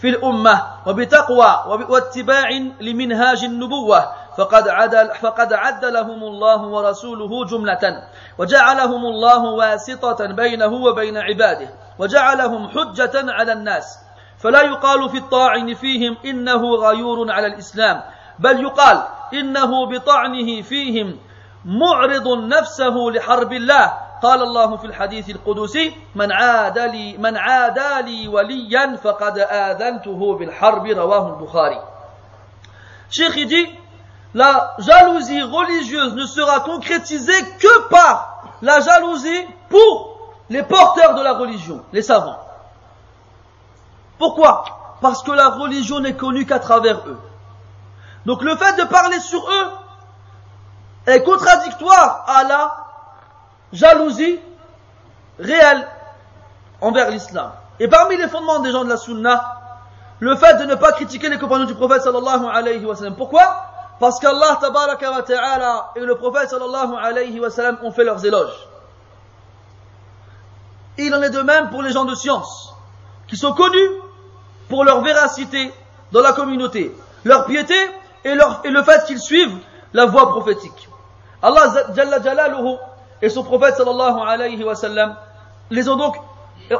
[0.00, 2.48] في الأمة وبتقوى واتباع
[2.80, 4.20] لمنهاج النبوة.
[4.38, 8.08] فقد عدل فقد عدلهم الله ورسوله جملة
[8.38, 13.98] وجعلهم الله واسطة بينه وبين عباده وجعلهم حجة على الناس.
[14.38, 18.02] فلا يقال في الطاعن فيهم إنه غيور على الإسلام
[18.38, 19.02] بل يقال
[19.34, 21.18] إنه بطعنه فيهم
[21.64, 24.09] معرض نفسه لحرب الله.
[24.23, 30.87] قال الله في الحديث القدسي من عاد لي من عادى لي وليا فقد آذنته بالحرب
[30.87, 31.79] رواه البخاري
[33.09, 33.69] Cheikh dit
[34.33, 40.15] la jalousie religieuse ne sera concrétisée que par la jalousie pour
[40.49, 42.39] les porteurs de la religion, les savants.
[44.17, 47.19] Pourquoi Parce que la religion n'est connue qu'à travers eux.
[48.25, 49.71] Donc le fait de parler sur eux
[51.07, 52.78] est contradictoire à la
[53.72, 54.38] jalousie
[55.38, 55.86] réelle
[56.80, 57.52] envers l'islam.
[57.78, 59.60] Et parmi les fondements des gens de la sunna,
[60.18, 63.16] le fait de ne pas critiquer les compagnons du prophète sallallahu alayhi wa sallam.
[63.16, 63.66] Pourquoi?
[63.98, 68.24] Parce qu'Allah tabaraka wa ta'ala et le prophète sallallahu alayhi wa sallam ont fait leurs
[68.24, 68.68] éloges.
[70.98, 72.74] il en est de même pour les gens de science,
[73.26, 73.90] qui sont connus
[74.68, 75.72] pour leur véracité
[76.12, 77.74] dans la communauté, leur piété
[78.24, 79.58] et, le fait qu'ils suivent
[79.94, 80.88] la voie prophétique.
[81.42, 82.76] Allah Jalla Jalaluhu
[83.22, 85.16] et son prophète sallallahu alayhi wa sallam
[85.70, 86.16] les ont donc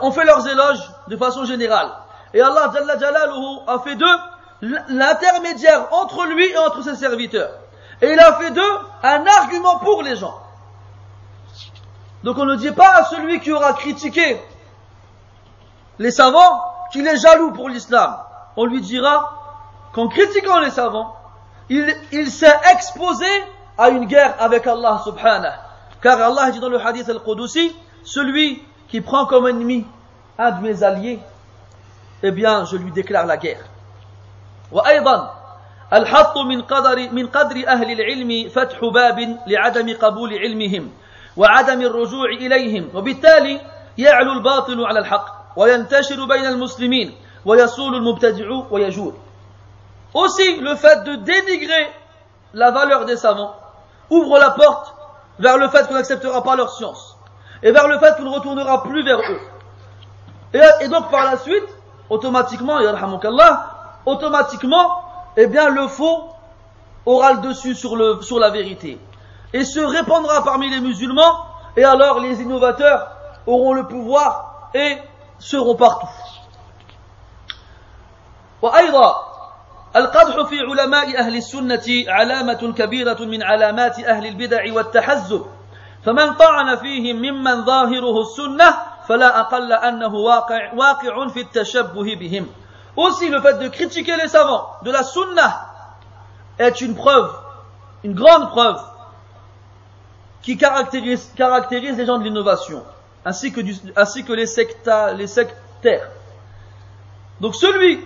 [0.01, 1.91] ont fait leurs éloges de façon générale.
[2.33, 4.17] Et Allah Jalla Jalaluhu a fait d'eux
[4.89, 7.51] l'intermédiaire entre lui et entre ses serviteurs.
[8.03, 10.39] Et il a fait d'eux un argument pour les gens.
[12.23, 14.41] Donc on ne dit pas à celui qui aura critiqué
[15.99, 18.17] les savants qu'il est jaloux pour l'islam.
[18.57, 19.33] On lui dira
[19.93, 21.17] qu'en critiquant les savants,
[21.69, 23.27] il, il s'est exposé
[23.79, 25.70] à une guerre avec Allah subhanahu.
[26.02, 29.86] Car Allah dit dans le hadith al-Qudusi, celui qui prend comme ennemi
[30.38, 31.20] un de mes alliés,
[32.24, 33.64] eh bien, je lui déclare la guerre.
[34.72, 35.34] وأيضا
[35.94, 40.92] الحط من قدر من قدر أهل العلم فتح باب لعدم قبول علمهم
[41.38, 43.62] وعدم الرجوع إليهم وبالتالي
[43.98, 49.14] يعلو الباطل على الحق وينتشر بين المسلمين ويصول المبتدع ويجور
[50.14, 51.92] Aussi, le fait de dénigrer
[52.54, 53.54] la valeur des savants
[54.10, 54.96] ouvre la porte
[55.40, 57.18] vers le fait qu'on n'acceptera pas leur science
[57.64, 59.40] et vers le fait qu'on ne retournera plus vers eux.
[60.54, 61.68] Et, et donc par la suite,
[62.10, 62.78] automatiquement,
[64.06, 65.04] automatiquement,
[65.38, 66.30] eh bien le faux
[67.06, 69.00] aura le dessus sur, le, sur la vérité
[69.54, 71.46] et se répandra parmi les musulmans
[71.78, 73.08] et alors les innovateurs
[73.46, 74.98] auront le pouvoir et
[75.40, 76.08] seront partout.
[78.62, 79.29] وأيضا
[79.97, 85.47] القدح في علماء أهل السنة علامة كبيرة من علامات أهل البدع والتحزب
[86.05, 88.77] فمن طعن فيهم ممن ظاهره السنة
[89.09, 92.47] فلا أقل أنه واقع, واقع في التشبه بهم
[92.97, 95.69] Aussi le fait de critiquer les savants de la sunna
[96.59, 97.31] est une preuve,
[98.03, 98.83] une grande preuve
[100.43, 102.83] qui caractérise, caractérise les gens de l'innovation,
[103.25, 106.09] ainsi que, du, ainsi que les, secta, les sectaires.
[107.41, 108.05] Donc celui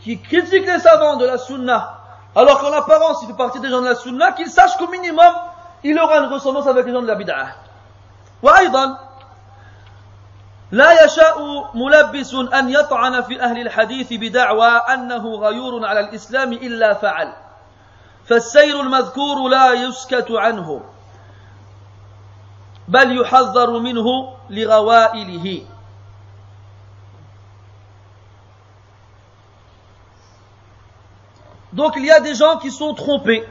[0.00, 1.98] qui critique les savants de la sunna,
[2.34, 5.32] alors qu'en apparence il fait partie des gens de la sunna, qu'il sache qu'au minimum,
[5.84, 7.48] il aura une ressemblance avec les gens de la bid'ah.
[8.42, 8.98] وأيضا
[10.72, 11.38] لا يشاء
[11.74, 17.32] ملبس أن يطعن في أهل الحديث بدعوى أنه غيور على الإسلام إلا فعل
[18.24, 20.80] فالسير المذكور لا يسكت عنه
[22.88, 25.62] بل يحذر منه لغوائله
[31.77, 33.47] Donc il y a des gens qui sont trompés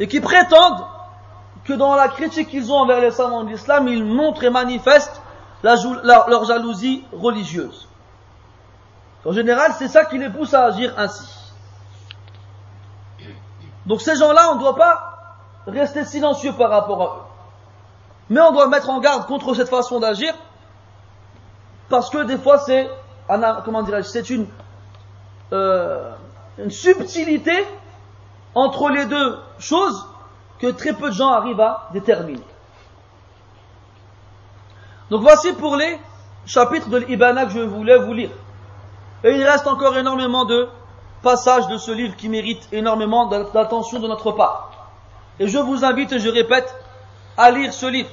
[0.00, 0.84] et qui prétendent
[1.64, 5.22] que dans la critique qu'ils ont envers les savants de l'islam, ils montrent et manifestent
[5.62, 7.88] leur jalousie religieuse.
[9.24, 11.28] En général, c'est ça qui les pousse à agir ainsi.
[13.86, 15.38] Donc ces gens-là, on ne doit pas
[15.68, 17.22] rester silencieux par rapport à eux.
[18.28, 20.34] Mais on doit mettre en garde contre cette façon d'agir,
[21.88, 22.90] parce que des fois c'est,
[23.64, 24.48] comment dirais-je, c'est une,
[25.52, 26.12] euh,
[26.58, 27.66] une subtilité
[28.54, 30.06] entre les deux choses
[30.58, 32.40] que très peu de gens arrivent à déterminer.
[35.10, 35.98] Donc voici pour les
[36.46, 38.30] chapitres de l'Ibana que je voulais vous lire.
[39.24, 40.68] Et il reste encore énormément de
[41.22, 44.72] passages de ce livre qui méritent énormément d'attention de notre part.
[45.38, 46.74] Et je vous invite, je répète,
[47.36, 48.10] à lire ce livre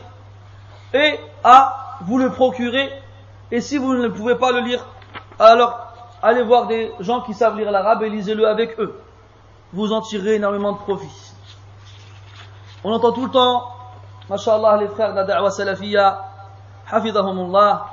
[0.93, 2.91] et à vous le procurer.
[3.51, 4.85] Et si vous ne pouvez pas le lire,
[5.39, 5.82] alors
[6.23, 8.99] allez voir des gens qui savent lire l'arabe et lisez-le avec eux.
[9.73, 11.33] Vous en tirerez énormément de profit.
[12.83, 13.67] On entend tout le temps,
[14.29, 16.25] mashallah, les frères de la salafiyya,
[16.91, 17.85] hafidahumullah,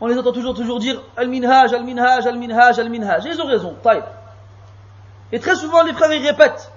[0.00, 3.24] on les entend toujours, toujours dire Al-Minhaj, Al-Minhaj, Al-Minhaj, Al-Minhaj.
[3.24, 4.04] ils ont raison, taïb.
[5.32, 6.70] Et très souvent, les frères, ils répètent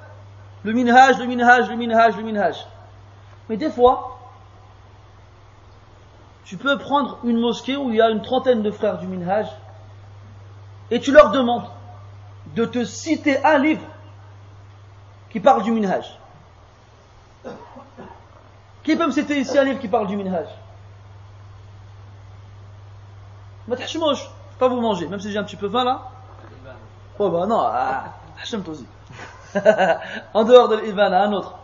[0.63, 2.65] le Minhaj, le Minhaj, le Minhaj, le Minhaj.
[3.47, 4.17] Mais des fois,
[6.51, 9.47] tu peux prendre une mosquée où il y a une trentaine de frères du Minhaj
[10.89, 11.63] et tu leur demandes
[12.57, 13.85] de te citer un livre
[15.29, 16.19] qui parle du Minhaj.
[18.83, 20.47] Qui peut me citer ici un livre qui parle du Minhaj?
[23.69, 26.01] Matachmosh, je ne pas vous manger, même si j'ai un petit peu faim là.
[27.17, 28.85] Oh bah non, ah, Hachem Tosi.
[30.33, 31.55] En dehors de l'Ivan, un autre.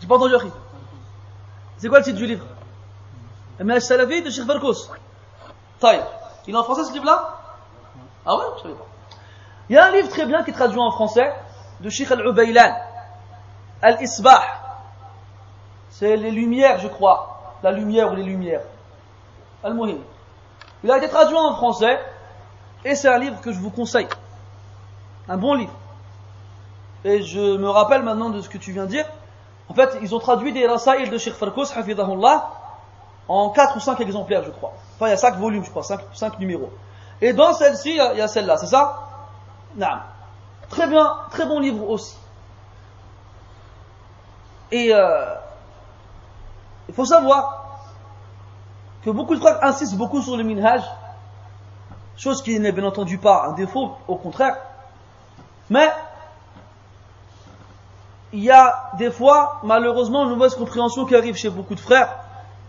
[0.00, 0.34] J'ai pas entendu
[1.78, 2.44] c'est quoi le titre du livre?
[3.58, 3.64] De
[6.46, 7.34] il est en français ce livre là
[8.26, 8.44] ah ouais?
[8.62, 8.86] Je pas.
[9.68, 11.32] Il y a un livre très bien qui est traduit en français
[11.80, 12.76] de Sheikh Al-Ubaylan
[13.82, 14.42] Al-Isbah
[15.90, 17.56] c'est les lumières je crois.
[17.62, 18.62] La lumière ou les lumières.
[19.64, 19.98] Al-Muhim.
[20.84, 21.98] Il a été traduit en français
[22.84, 24.06] et c'est un livre que je vous conseille.
[25.28, 25.72] Un bon livre.
[27.04, 29.06] Et je me rappelle maintenant de ce que tu viens de dire.
[29.68, 32.50] En fait, ils ont traduit des Rasaïl de Sheikh Farkous, Hafidahullah,
[33.28, 34.72] en 4 ou 5 exemplaires, je crois.
[34.94, 36.70] Enfin, il y a 5 volumes, je crois, 5, 5 numéros.
[37.20, 39.08] Et dans celle-ci, il y a celle-là, c'est ça?
[39.76, 39.98] Non.
[40.70, 42.16] Très bien, très bon livre aussi.
[44.70, 45.34] Et euh,
[46.88, 47.80] il faut savoir
[49.04, 50.82] que beaucoup de frères insistent beaucoup sur le minhaj,
[52.16, 54.56] chose qui n'est bien entendu pas un défaut, au contraire.
[55.70, 55.88] Mais
[58.32, 62.14] il y a des fois, malheureusement, une mauvaise compréhension qui arrive chez beaucoup de frères,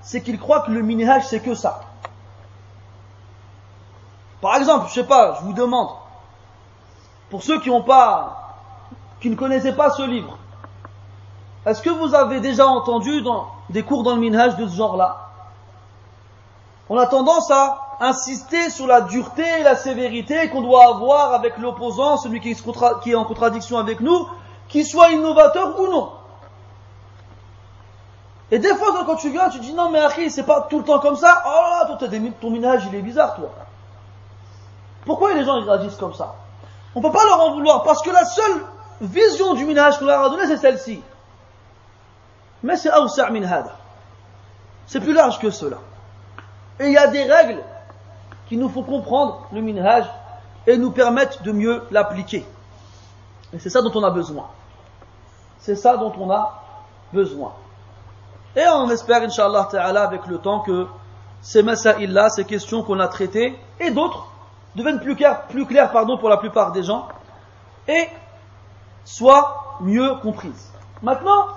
[0.01, 1.81] c'est qu'ils croient que le minhaj c'est que ça.
[4.41, 5.89] Par exemple, je sais pas, je vous demande,
[7.29, 8.55] pour ceux qui ont pas,
[9.19, 10.37] qui ne connaissaient pas ce livre,
[11.65, 15.29] est-ce que vous avez déjà entendu dans des cours dans le minhaj de ce genre-là?
[16.89, 21.57] On a tendance à insister sur la dureté et la sévérité qu'on doit avoir avec
[21.57, 24.27] l'opposant, celui qui, est en contradiction avec nous,
[24.69, 26.11] qu'il soit innovateur ou non.
[28.51, 30.85] Et des fois, quand tu viens, tu dis non, mais Akhi, c'est pas tout le
[30.85, 31.43] temps comme ça.
[31.45, 31.97] Oh là
[32.39, 33.49] ton minage, il est bizarre, toi.
[35.05, 36.35] Pourquoi les gens ils réagissent comme ça?
[36.95, 38.65] On peut pas leur en vouloir parce que la seule
[39.01, 41.01] vision du minage qu'on leur a donné, c'est celle-ci.
[42.63, 43.47] Mais c'est awsa' min
[44.87, 45.77] C'est plus large que cela.
[46.79, 47.61] Et il y a des règles
[48.47, 50.05] qui nous font comprendre le minhaj
[50.65, 52.45] et nous permettent de mieux l'appliquer.
[53.53, 54.49] Et c'est ça dont on a besoin.
[55.59, 56.61] C'est ça dont on a
[57.13, 57.53] besoin.
[58.55, 60.87] Et on espère, Inch'Allah Ta'ala, avec le temps que
[61.41, 64.27] ces masaïl-là, ces questions qu'on a traitées, et d'autres,
[64.75, 67.07] deviennent plus claires, plus claires pardon, pour la plupart des gens,
[67.87, 68.07] et
[69.03, 70.71] soient mieux comprises.
[71.01, 71.47] Maintenant,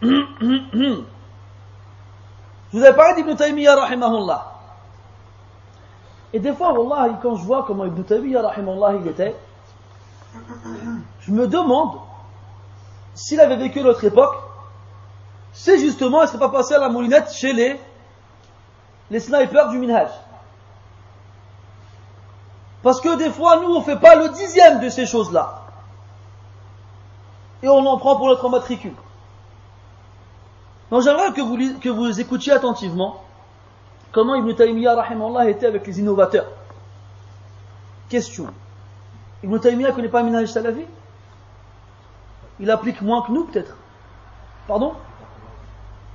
[0.00, 0.08] je
[2.72, 4.52] vous avais parlé d'Ibn Taymiyyah, rahimahullah.
[6.32, 9.36] Et des fois, Wallah, quand je vois comment Ibn Taymiyyah, rahimahullah, il était,
[11.20, 11.98] je me demande
[13.14, 14.34] s'il avait vécu à notre époque,
[15.52, 17.78] c'est justement, il ne serait pas passé à la moulinette chez les,
[19.10, 20.08] les snipers du minhaj?
[22.82, 25.62] Parce que des fois, nous, on ne fait pas le dixième de ces choses-là.
[27.62, 28.94] Et on en prend pour notre matricule.
[30.90, 33.22] Donc j'aimerais que vous, que vous écoutiez attentivement
[34.12, 36.48] Comment Ibn Taymiyyah était avec les innovateurs
[38.10, 38.48] Question.
[39.42, 40.84] Ibn Taymiyyah ne connaît pas Minhaj Salafi?
[42.60, 43.76] il applique moins que nous peut-être.
[44.68, 44.94] Pardon?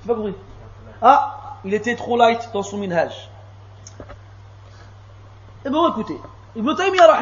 [0.01, 0.35] J'ai pas compris.
[1.01, 3.29] Ah, il était trop light dans son minhaj.
[5.65, 6.19] Eh bien écoutez,
[6.55, 7.17] Ibn Taymiyyah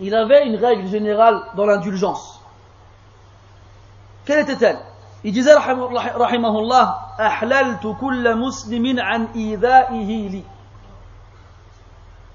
[0.00, 2.40] il avait une règle générale dans l'indulgence.
[4.24, 4.78] Quelle était-elle?
[5.24, 10.44] Il disait rahimahullah ahlaltu kulla muslimin an idha'ihi li.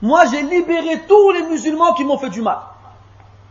[0.01, 2.59] Moi j'ai libéré tous les musulmans qui m'ont fait du mal.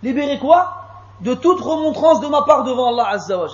[0.03, 0.86] Libéré quoi?
[1.21, 3.49] De toute remontrance de ma part devant Allah Azza wa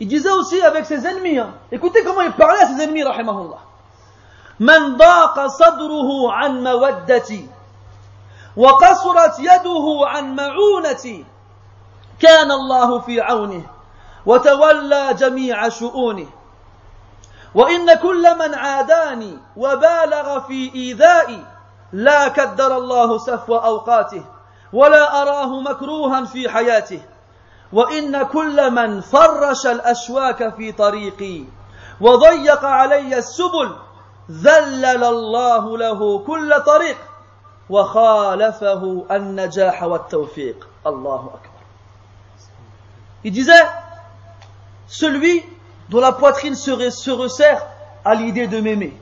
[0.00, 1.54] Il disait aussi avec ses ennemis, hein.
[1.72, 3.58] écoutez comment il parlait à ses ennemis, rahimahullah.
[4.60, 7.48] من ضاق صدره عن مودتي
[8.56, 11.24] وقصرت يده عن معونتي
[12.20, 13.62] كان الله في عونه
[14.26, 16.26] وتولى جميع شؤونه
[17.54, 21.44] وإن كل من عاداني وبالغ في إيذائي
[21.92, 24.24] لا كدر الله سفو أوقاته
[24.72, 27.00] ولا أراه مكروها في حياته
[27.72, 31.44] وإن كل من فرش الأشواك في طريقي
[32.00, 33.76] وضيق علي السبل
[34.30, 36.96] ذلل الله له كل طريق
[37.70, 41.58] وخالفه النجاح والتوفيق الله أكبر
[43.24, 43.66] Il disait,
[44.86, 45.44] celui
[45.88, 47.66] dont la poitrine se, se resserre
[48.04, 48.96] à l'idée de m'aimer.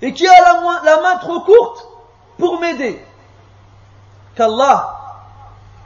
[0.00, 1.86] Et qui a la, la main trop courte
[2.38, 3.04] pour m'aider.
[4.34, 4.96] Qu'Allah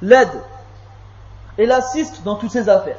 [0.03, 0.43] l'aide
[1.59, 2.99] et l'assiste dans toutes ses affaires.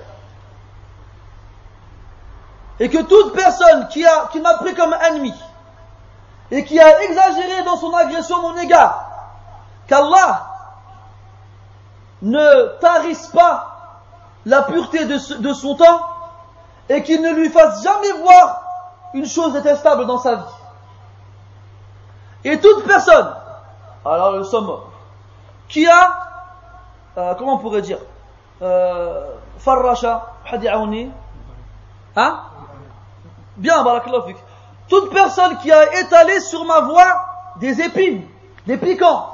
[2.80, 4.04] Et que toute personne qui,
[4.40, 5.34] m'a pris comme ennemi
[6.50, 9.06] et qui a exagéré dans son agression à mon égard,
[9.88, 10.48] qu'Allah
[12.22, 13.68] ne tarisse pas
[14.46, 16.02] la pureté de, de son temps
[16.90, 18.64] et qu'il ne lui fasse jamais voir
[19.14, 20.44] une chose détestable dans sa vie.
[22.44, 23.34] Et toute personne,
[24.06, 24.72] alors le somme,
[25.68, 26.14] qui a,
[27.18, 28.00] euh, comment on pourrait dire,
[28.62, 30.34] euh, farracha,
[32.16, 32.40] hein?
[33.58, 34.36] Bien, barakallahu
[34.90, 37.26] Toute personne qui a étalé sur ma voie
[37.60, 38.24] des épines,
[38.66, 39.30] des piquants,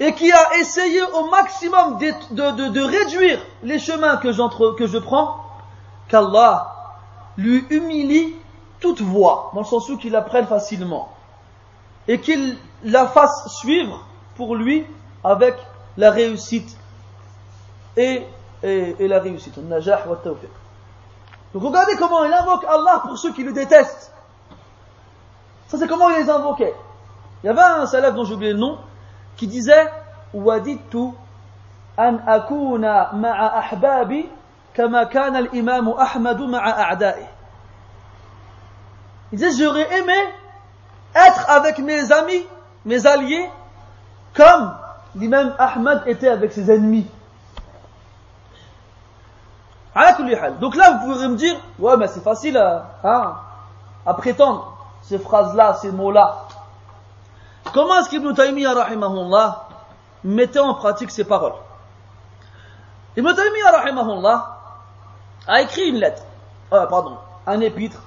[0.00, 4.98] et qui a essayé au maximum de, de, de, réduire les chemins que, que je
[4.98, 5.36] prends,
[6.08, 6.74] qu'Allah
[7.36, 8.34] lui humilie
[8.80, 11.10] toute voie, dans le sens où qu'il la prenne facilement,
[12.08, 14.04] et qu'il la fasse suivre
[14.36, 14.86] pour lui
[15.22, 15.54] avec
[15.96, 16.76] la réussite
[17.96, 18.26] et,
[18.62, 19.58] et, et la réussite.
[19.58, 24.12] Donc regardez comment il invoque Allah pour ceux qui le détestent.
[25.68, 26.74] Ça c'est comment il les invoquait.
[27.42, 28.78] Il y avait un salaf dont j'ai oublié le nom
[29.36, 29.88] qui disait
[30.32, 31.10] Waditu
[31.96, 34.28] an akuna ma'a ahbabi
[34.72, 37.14] kama kana al-imam Ahmad ma'a.
[39.30, 40.14] Il disait j'aurais aimé
[41.14, 42.46] être avec mes amis,
[42.84, 43.48] mes alliés,
[44.34, 44.74] comme
[45.16, 47.06] l'imam Ahmad était avec ses ennemis.
[50.60, 53.36] Donc là, vous pouvez me dire, ouais, mais c'est facile à, hein,
[54.06, 56.46] à prétendre ces phrases-là, ces mots-là.
[57.72, 59.68] Comment est-ce qu'Ibn Taymiyyah, rahimahullah,
[60.24, 61.54] mettait en pratique ces paroles?
[63.16, 64.58] Ibn Taymiyyah, rahimahullah,
[65.48, 66.22] a écrit une lettre,
[66.72, 68.00] euh, pardon, un épître,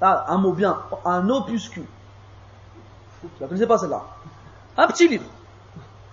[0.00, 1.86] un mot bien, un opuscule.
[3.22, 4.02] Vous ne connaissez pas celle-là.
[4.76, 5.24] Un petit livre,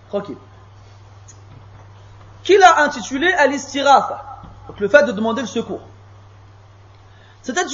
[0.10, 0.38] tranquille,
[2.44, 5.82] qu'il a intitulé Al-Istirafa, donc le fait de demander le secours.
[7.42, 7.66] C'était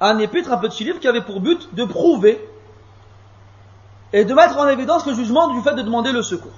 [0.00, 2.48] un épître, un petit livre qui avait pour but de prouver
[4.12, 6.52] et de mettre en évidence le jugement du fait de demander le secours.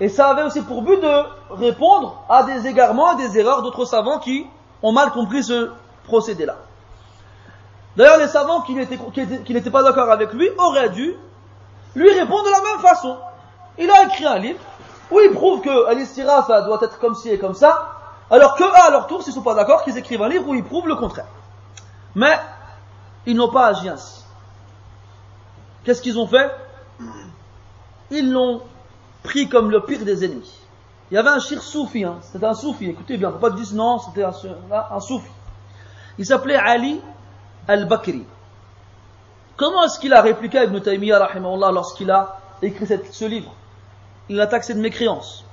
[0.00, 3.84] Et ça avait aussi pour but de répondre à des égarements et des erreurs d'autres
[3.84, 4.46] savants qui
[4.82, 5.70] ont mal compris ce
[6.04, 6.56] procédé-là.
[7.96, 11.14] D'ailleurs, les savants qui n'étaient pas d'accord avec lui auraient dû
[11.94, 13.16] lui répondre de la même façon.
[13.78, 14.60] Il a écrit un livre
[15.10, 15.70] où il prouve que
[16.46, 17.90] ça doit être comme ci et comme ça,
[18.30, 20.54] alors que à leur tour, s'ils ne sont pas d'accord, qu'ils écrivent un livre où
[20.54, 21.26] ils prouvent le contraire.
[22.14, 22.38] Mais
[23.26, 24.24] ils n'ont pas agi ainsi.
[25.84, 26.50] Qu'est-ce qu'ils ont fait?
[28.10, 28.62] Ils l'ont
[29.22, 30.58] pris comme le pire des ennemis.
[31.10, 32.16] Il y avait un shir soufi, hein.
[32.22, 35.30] c'était un soufi, écoutez bien, faut pas dire non, c'était un soufi.
[36.18, 37.02] Il s'appelait Ali
[37.68, 38.24] al-Bakri.
[39.56, 41.30] Comment est-ce qu'il a répliqué à Ibn Taymiyyah
[41.72, 43.52] lorsqu'il a écrit ce livre?
[44.28, 45.44] Il l'a taxé de mécréance.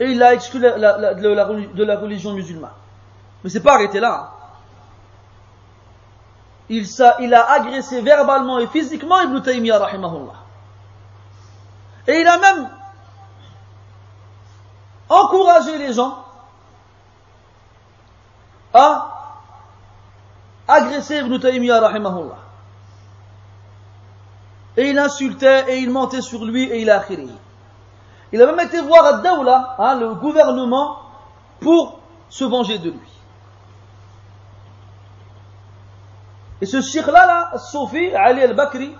[0.00, 2.70] Et il l'a exclu de, la, religion musulmane.
[3.42, 4.32] Mais c'est pas arrêté là.
[6.68, 6.86] Il,
[7.20, 10.34] il, a agressé verbalement et physiquement Ibn Taymiyyah rahimahullah.
[12.06, 12.70] Et il a même
[15.08, 16.24] encouragé les gens
[18.72, 19.13] à
[20.68, 22.38] agresser Ibn Taymiyyah rahimahullah.
[24.76, 27.30] et il insultait et il mentait sur lui et il a akhiri.
[28.32, 30.98] Il a même été voir Ad-Dawla, hein, le gouvernement,
[31.60, 33.08] pour se venger de lui.
[36.60, 38.96] Et ce shir-là, là, Sofi, Ali al-Bakri,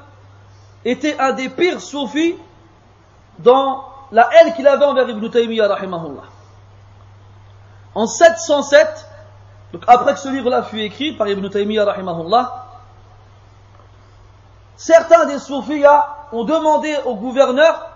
[0.84, 2.36] était un des pires soufis
[3.38, 6.24] dans la haine qu'il avait envers Ibn Taymiyyah, rahimahullah.
[7.94, 9.03] En 707,
[9.75, 12.64] donc après que ce livre-là fut écrit par Ibn Taymiyyah, rahimahullah,
[14.77, 15.83] certains des soufis
[16.31, 17.89] ont demandé au gouverneur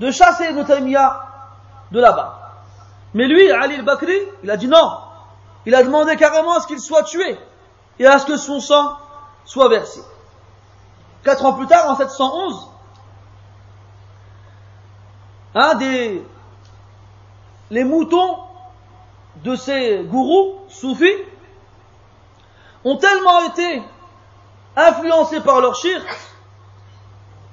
[0.00, 1.24] de chasser Ibn Taymiyyah
[1.92, 2.40] de là-bas.
[3.14, 4.98] Mais lui, Ali al-Bakri, il a dit non.
[5.66, 7.38] Il a demandé carrément à ce qu'il soit tué
[8.00, 8.96] et à ce que son sang
[9.44, 10.02] soit versé.
[11.22, 12.70] Quatre ans plus tard, en 711,
[15.54, 16.26] un des
[17.70, 18.47] les moutons
[19.44, 21.16] de ces gourous soufis
[22.84, 23.82] ont tellement été
[24.76, 26.06] influencés par leur shirk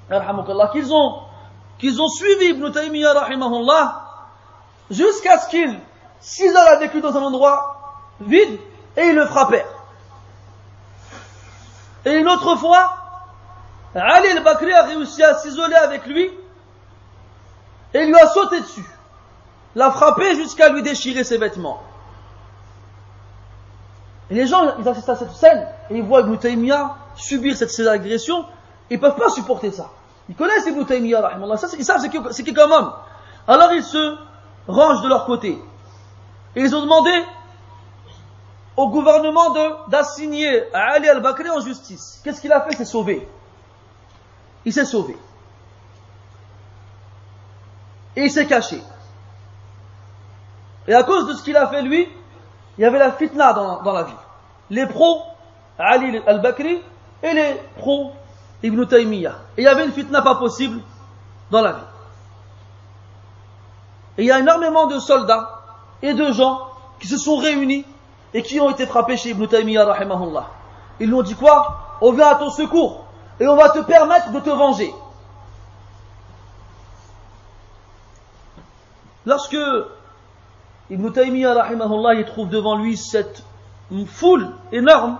[0.08, 1.22] qu'ils ont
[1.78, 4.06] qu'ils ont suivi Ibn Taymiyyah
[4.90, 5.78] jusqu'à ce qu'ils
[6.20, 7.76] s'isolent avec lui dans un endroit
[8.20, 8.58] vide
[8.96, 9.66] et ils le frappèrent.
[12.04, 12.96] Et une autre fois,
[13.94, 16.30] Ali al-Bakri a réussi à s'isoler avec lui
[17.92, 18.84] et lui a sauté dessus,
[19.76, 21.80] l'a frappé jusqu'à lui déchirer ses vêtements.
[24.30, 26.36] Et les gens, ils assistent à cette scène et ils voient Ibn
[27.14, 28.44] subir cette, cette agression,
[28.90, 29.90] ils peuvent pas supporter ça.
[30.28, 31.38] Ils connaissent Ibn Taymiyyah,
[31.78, 32.00] ils savent
[32.30, 32.92] c'est qui comme homme.
[33.46, 34.16] Alors ils se
[34.66, 35.62] rangent de leur côté.
[36.56, 37.12] Et ils ont demandé
[38.76, 39.54] au gouvernement
[39.88, 42.20] d'assigner Ali al-Bakri en justice.
[42.24, 42.70] Qu'est-ce qu'il a fait?
[42.72, 43.28] Il s'est sauvé.
[44.64, 45.16] Il s'est sauvé.
[48.16, 48.82] Et il s'est caché.
[50.88, 52.08] Et à cause de ce qu'il a fait lui,
[52.78, 54.12] il y avait la fitna dans, la vie.
[54.70, 55.22] Les pros,
[55.78, 56.80] Ali al-Bakri,
[57.22, 58.12] et les pros,
[58.62, 59.34] Ibn Taymiyyah.
[59.56, 60.80] Et il y avait une fitna pas possible
[61.50, 61.78] dans la vie.
[64.18, 65.62] Et il y a énormément de soldats
[66.02, 66.68] et de gens
[67.00, 67.84] qui se sont réunis
[68.32, 70.46] et qui ont été frappés chez Ibn Taymiyyah rahimahullah.
[71.00, 71.98] Ils lui ont dit quoi?
[72.00, 73.04] On vient à ton secours
[73.40, 74.94] et on va te permettre de te venger.
[79.24, 79.56] Lorsque
[80.90, 81.68] Ibn Taymiyyah
[82.14, 83.44] il trouve devant lui cette
[84.06, 85.18] foule énorme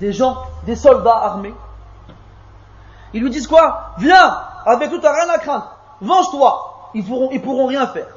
[0.00, 1.54] des gens, des soldats armés,
[3.14, 3.92] ils lui disent quoi?
[3.98, 5.76] Viens, avec nous, t'as rien à craindre.
[6.00, 6.90] Venge-toi.
[6.94, 8.08] Ils pourront, ils pourront rien faire.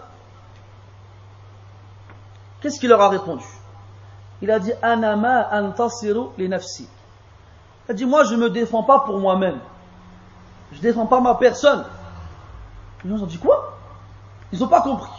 [2.62, 3.46] Qu'est-ce qu'il leur a répondu?
[4.42, 6.88] Il a dit Anama antasiru li nafsi.
[7.88, 9.60] Il a dit Moi, je ne me défends pas pour moi-même.
[10.72, 11.86] Je ne défends pas ma personne.
[13.06, 13.78] Gens ont dit Quoi?
[14.52, 15.12] Ils n'ont pas compris.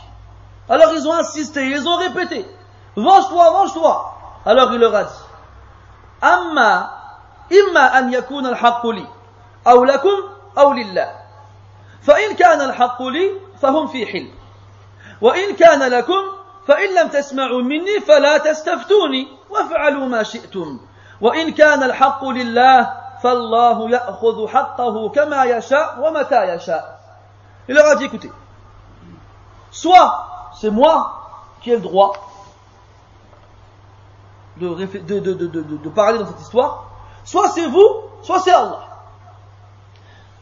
[0.68, 2.46] Alors ils ont insisté, ils ont répété
[2.96, 4.14] Venge-toi, venge-toi.
[4.44, 5.10] Alors il leur a dit
[6.22, 6.90] Amma,
[7.50, 9.06] imma an yakuna al li.
[9.66, 10.22] أو لكم
[10.58, 11.14] أو لله
[12.02, 13.30] فإن كان الحق لي
[13.62, 14.30] فهم في حل
[15.20, 16.22] وإن كان لكم
[16.66, 20.80] فإن لم تسمعوا مني فلا تستفتوني وافعلوا ما شئتم
[21.20, 22.92] وإن كان الحق لله
[23.22, 26.96] فالله يأخذ حقه كما يشاء ومتى يشاء
[27.68, 28.30] Il leur a dit écoutez,
[29.72, 31.12] soit c'est moi
[31.60, 32.12] qui ai le droit
[34.56, 36.84] de, parler dans cette histoire,
[37.24, 38.84] soit c'est vous, soit c'est Allah.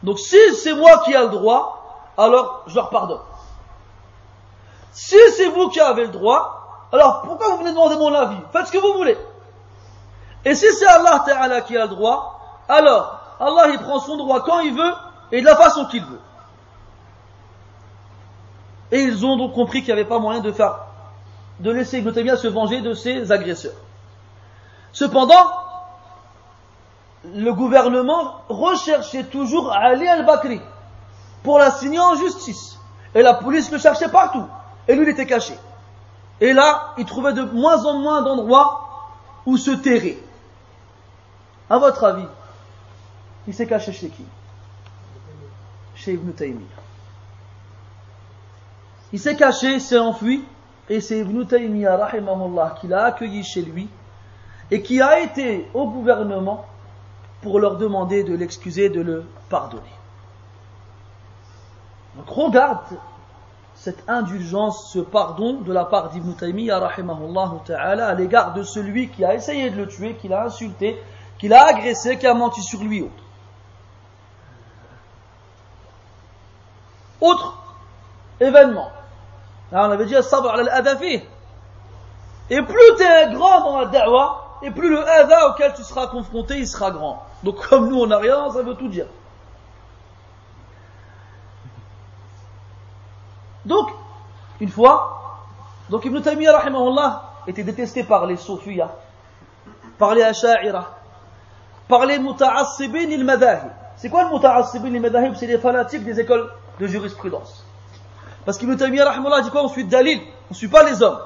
[0.03, 3.21] Donc si c'est moi qui ai le droit, alors je leur pardonne.
[4.91, 8.37] Si c'est vous qui avez le droit, alors pourquoi vous venez demander mon avis?
[8.53, 9.17] Faites ce que vous voulez.
[10.45, 12.39] Et si c'est Allah Ta'ala qui a le droit,
[12.69, 14.93] alors Allah il prend son droit quand il veut
[15.31, 16.21] et de la façon qu'il veut.
[18.91, 20.85] Et ils ont donc compris qu'il n'y avait pas moyen de faire,
[21.59, 23.73] de laisser Ibn Taymiyyah se venger de ses agresseurs.
[24.91, 25.51] Cependant,
[27.33, 30.61] le gouvernement recherchait toujours Ali al-Bakri
[31.43, 32.77] pour l'assigner en justice.
[33.13, 34.45] Et la police le cherchait partout.
[34.87, 35.57] Et lui, il était caché.
[36.41, 39.09] Et là, il trouvait de moins en moins d'endroits
[39.45, 40.21] où se terrer.
[41.69, 42.27] À votre avis,
[43.47, 44.25] il s'est caché chez qui?
[45.95, 46.84] Chez Ibn Taymiyyah.
[49.13, 50.43] Il s'est caché, s'est enfui,
[50.89, 53.87] et c'est Ibn Taymiyyah, rahimahullah, qui l'a accueilli chez lui,
[54.71, 56.65] et qui a été au gouvernement
[57.41, 59.83] pour leur demander de l'excuser, de le pardonner.
[62.15, 62.79] Donc regarde
[63.75, 66.81] cette indulgence, ce pardon de la part d'Ibn Taymiyyah
[67.65, 71.01] ta'ala à l'égard de celui qui a essayé de le tuer, qui l'a insulté,
[71.37, 73.05] qui l'a agressé, qui a menti sur lui.
[77.21, 77.64] Autre
[78.39, 78.89] événement.
[79.71, 80.87] Là, on avait dit sabr al
[82.49, 86.07] Et plus tu es grand dans la da'wah, et plus le ada auquel tu seras
[86.07, 87.23] confronté, il sera grand.
[87.43, 89.07] Donc comme nous on n'a rien, ça veut tout dire.
[93.65, 93.89] Donc,
[94.59, 95.41] une fois,
[95.89, 96.63] donc Ibn Taymiyyah
[97.47, 98.91] était détesté par les Sofiya,
[99.97, 100.91] par les Asha'ira,
[101.87, 103.69] par les Muta'assibin il madahib.
[103.97, 107.64] C'est quoi le Muta'assibin il madahib C'est les fanatiques des écoles de jurisprudence.
[108.45, 110.19] Parce qu'Ibn Taymiyyah dit quoi On suit Dalil,
[110.49, 111.19] on ne suit pas les hommes.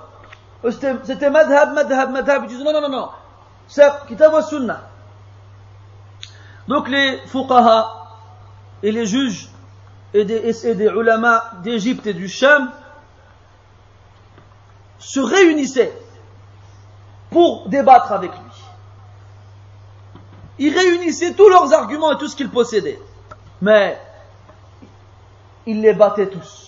[1.03, 2.43] C'était madhab, madhab, madhab.
[2.43, 3.09] Ils disent non, non, non, non.
[3.67, 4.81] C'est kitab wa sunnah.
[6.67, 8.07] Donc les fuqaha
[8.83, 9.49] et les juges
[10.13, 12.71] et des, et des ulama d'Égypte et du Sham
[14.97, 15.93] se réunissaient
[17.29, 18.39] pour débattre avec lui.
[20.59, 22.99] Ils réunissaient tous leurs arguments et tout ce qu'ils possédaient.
[23.61, 23.99] Mais
[25.65, 26.58] ils les battaient tous.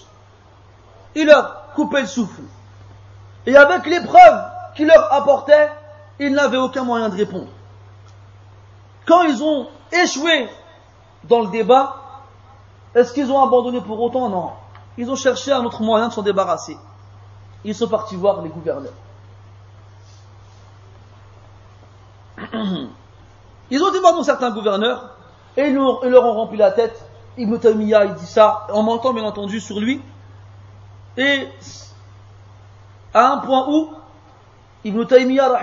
[1.15, 2.41] Ils leur coupaient le souffle.
[3.45, 4.43] Et avec les preuves
[4.75, 5.69] qu'il leur apportait,
[6.19, 7.47] ils n'avaient aucun moyen de répondre.
[9.05, 10.49] Quand ils ont échoué
[11.23, 11.97] dans le débat,
[12.93, 14.29] est-ce qu'ils ont abandonné pour autant?
[14.29, 14.51] Non.
[14.97, 16.77] Ils ont cherché un autre moyen de s'en débarrasser.
[17.63, 18.93] Ils sont partis voir les gouverneurs.
[23.69, 25.11] Ils ont été voir certains gouverneurs
[25.55, 27.05] et ils leur ont rempli la tête.
[27.37, 30.01] Ibn Taymiyyah, il dit ça, en mentant bien entendu sur lui.
[31.17, 31.47] Et
[33.13, 33.93] à un point où
[34.83, 35.61] Ibn Taymiyyah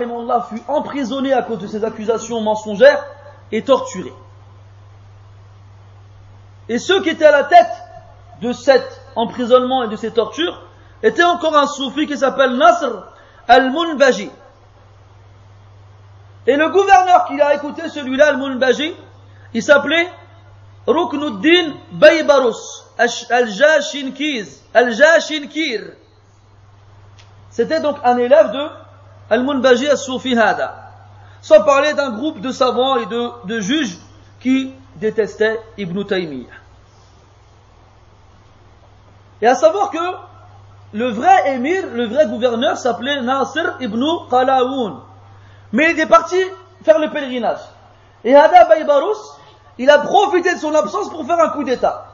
[0.49, 3.05] fut emprisonné à cause de ces accusations mensongères
[3.51, 4.13] et torturé.
[6.69, 7.73] Et ceux qui étaient à la tête
[8.43, 10.63] de cet emprisonnement et de ces tortures
[11.03, 13.05] étaient encore un soufi qui s'appelle Nasr
[13.49, 14.31] al-Munbaji.
[16.47, 18.95] Et le gouverneur qui a écouté celui-là, al-Munbaji,
[19.55, 20.09] il s'appelait
[20.87, 21.75] Ruknuddin
[22.99, 25.85] Baybarus al-Jashinkir.
[27.51, 28.69] C'était donc un élève de
[29.31, 30.85] Al-Munbaji al-Soufi Hada.
[31.41, 33.99] Sans parler d'un groupe de savants et de, juges
[34.41, 36.49] qui détestaient Ibn Taymiyyah.
[39.41, 39.99] Et à savoir que
[40.93, 45.01] le vrai émir, le vrai gouverneur s'appelait Nasir ibn Qalaoun.
[45.73, 46.37] Mais il est parti
[46.83, 47.61] faire le pèlerinage.
[48.25, 49.19] Et Hada Baybarus,
[49.79, 52.08] il a profité de son absence pour faire un coup d'état.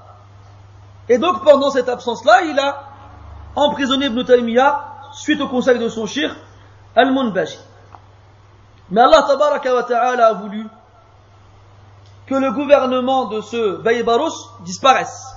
[1.09, 2.83] Et donc pendant cette absence-là, il a
[3.57, 6.35] emprisonné Ibn Taymiyyah suite au conseil de son shir,
[6.97, 7.59] Al-Munbaji.
[8.91, 10.67] Mais Allah tabaraka wa ta'ala a voulu
[12.27, 15.35] que le gouvernement de ce Baybarus disparaisse.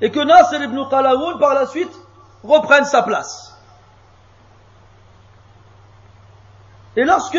[0.00, 1.92] Et que Nasser ibn Qalawoun par la suite
[2.44, 3.56] reprenne sa place.
[6.96, 7.38] Et lorsque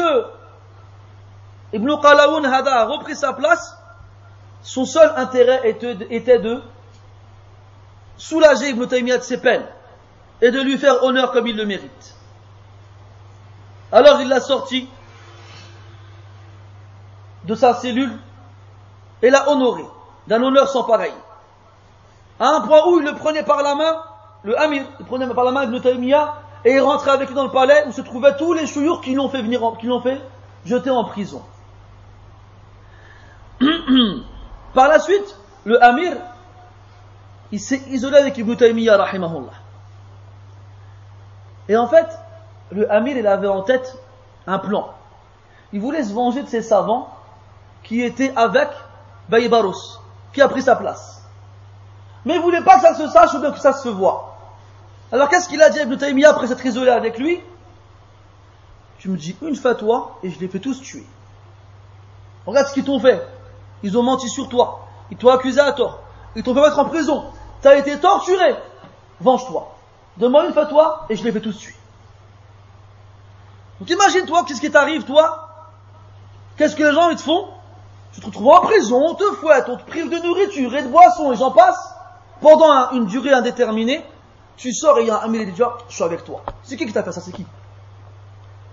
[1.71, 3.77] Ibn Qalawoun Hada a repris sa place,
[4.61, 6.61] son seul intérêt était de
[8.19, 9.65] soulager Ibn Taymiyyah de ses peines
[10.41, 12.15] et de lui faire honneur comme il le mérite.
[13.91, 14.87] Alors il l'a sorti
[17.45, 18.15] de sa cellule
[19.23, 19.83] et l'a honoré
[20.27, 21.13] d'un honneur sans pareil.
[22.39, 24.03] À un point où il le prenait par la main,
[24.43, 27.45] le Amir, il prenait par la main Ibn Taymiyyah et il rentrait avec lui dans
[27.45, 29.43] le palais où se trouvaient tous les chouyours qui l'ont fait
[29.79, 30.21] qui l'ont fait
[30.65, 31.41] jeter en prison.
[34.73, 36.17] par la suite, le Amir,
[37.51, 39.53] il s'est isolé avec Ibn Taymiyyah rahimahullah.
[41.67, 42.07] Et en fait,
[42.71, 43.97] le Amir, il avait en tête
[44.47, 44.93] un plan.
[45.71, 47.13] Il voulait se venger de ses savants
[47.83, 48.69] qui étaient avec
[49.29, 49.99] Baybarus,
[50.33, 51.23] qui a pris sa place.
[52.25, 54.37] Mais il voulait pas que ça se sache ou que ça se voit.
[55.11, 57.39] Alors qu'est-ce qu'il a dit à Ibn Taymiyyah après s'être isolé avec lui?
[58.99, 61.05] Tu me dis une fatwa et je les fais tous tuer.
[62.45, 63.25] Regarde ce qu'ils t'ont fait.
[63.81, 64.87] Ils ont menti sur toi.
[65.09, 66.01] Ils t'ont accusé à tort.
[66.35, 67.25] Ils t'ont fait mettre en prison.
[67.61, 68.55] Tu as été torturé.
[69.19, 69.75] Venge-toi.
[70.17, 71.75] Demande une fatwa et je les fais tous tuer.
[73.79, 75.47] Donc imagine-toi qu'est-ce qui t'arrive, toi?
[76.57, 77.47] Qu'est-ce que les gens ils te font?
[78.13, 80.87] Tu te retrouves en prison, on te fouette, on te prive de nourriture et de
[80.87, 81.93] boissons et j'en passe.
[82.41, 84.03] Pendant une durée indéterminée,
[84.57, 85.53] tu sors et il y a un de
[85.89, 86.43] je suis avec toi.
[86.63, 87.21] C'est qui qui t'a fait ça?
[87.21, 87.45] C'est qui?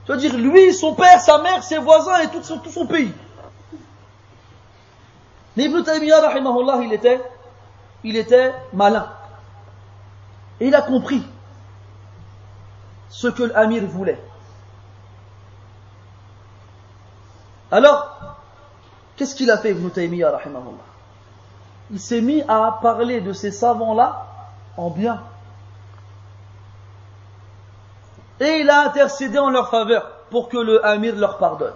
[0.04, 3.12] Tu vas dire lui, son père, sa mère, ses voisins et tout son, tout pays.
[5.56, 7.20] Il était,
[8.03, 9.07] il était malin.
[10.59, 11.23] Et il a compris
[13.09, 14.21] ce que l'Amir voulait.
[17.71, 18.37] Alors,
[19.15, 20.85] qu'est-ce qu'il a fait Ibn Taymiyyah rahimahullah
[21.91, 24.27] Il s'est mis à parler de ces savants-là
[24.77, 25.21] en bien.
[28.39, 31.73] Et il a intercédé en leur faveur pour que le Amir leur pardonne.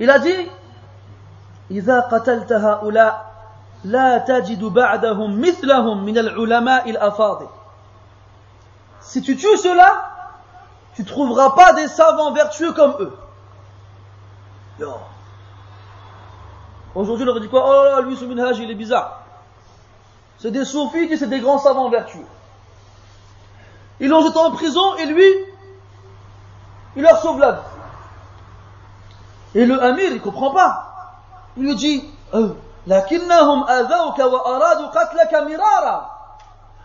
[0.00, 0.48] Il a dit
[1.70, 3.25] إذا قتلت هؤلاء
[3.84, 7.48] لا تجد بعدهم مثلهم من العلماء الأفاضل
[9.02, 10.10] si tu tues cela,
[10.94, 13.12] tu trouveras pas des savants vertueux comme eux.
[16.94, 19.22] Aujourd'hui, on aurait dit quoi Oh là là, lui, ce minhaj, il est bizarre.
[20.38, 22.26] C'est des soufis qui c'est des grands savants vertueux.
[24.00, 25.26] Ils l'ont jeté en prison et lui,
[26.96, 27.60] il leur sauve la vie.
[29.54, 31.18] Et le Amir, il comprend pas.
[31.56, 32.54] Il lui dit, euh,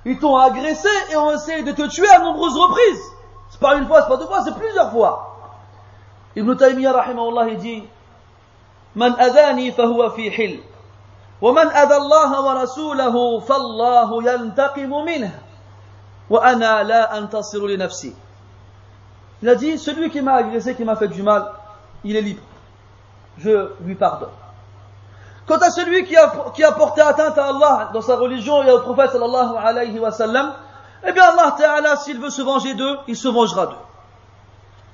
[0.04, 3.02] ils t'ont agressé et ont essayé de te tuer à nombreuses reprises.
[3.50, 5.28] C'est pas une fois, c'est pas deux fois, c'est plusieurs fois.
[6.34, 7.84] Ibn Taymiyyah rahimahullah il dit
[8.96, 10.60] من أذاني فهو في حل
[11.42, 15.38] ومن أذى الله ورسوله فالله ينتقم منه
[16.30, 18.14] وأنا لا أنتصر لنفسي
[19.42, 21.50] Il a dit, celui qui m'a agressé, qui m'a fait du mal,
[22.04, 22.42] il est libre.
[23.38, 24.28] Je lui pardonne.
[25.46, 29.10] Quant à celui qui a, porté atteinte à Allah dans sa religion et au prophète
[29.10, 30.54] sallallahu alayhi wa sallam,
[31.06, 33.76] eh bien Allah ta'ala, s'il veut se venger d'eux, il se vengera d'eux.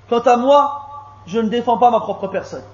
[0.08, 0.88] Quant à moi,
[1.26, 2.64] je ne défends pas ma propre personne.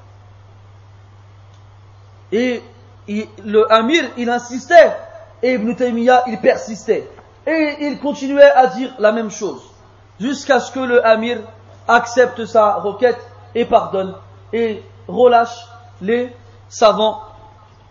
[2.31, 2.63] Et
[3.09, 4.97] le Amir, il insistait,
[5.43, 7.11] et Ibn Taymiyyah, il persistait.
[7.47, 9.63] Et il continuait à dire la même chose,
[10.21, 11.39] jusqu'à ce que le Amir
[11.89, 13.19] accepte sa requête
[13.55, 14.15] et pardonne,
[14.53, 15.67] et relâche
[16.01, 16.35] les
[16.69, 17.21] savants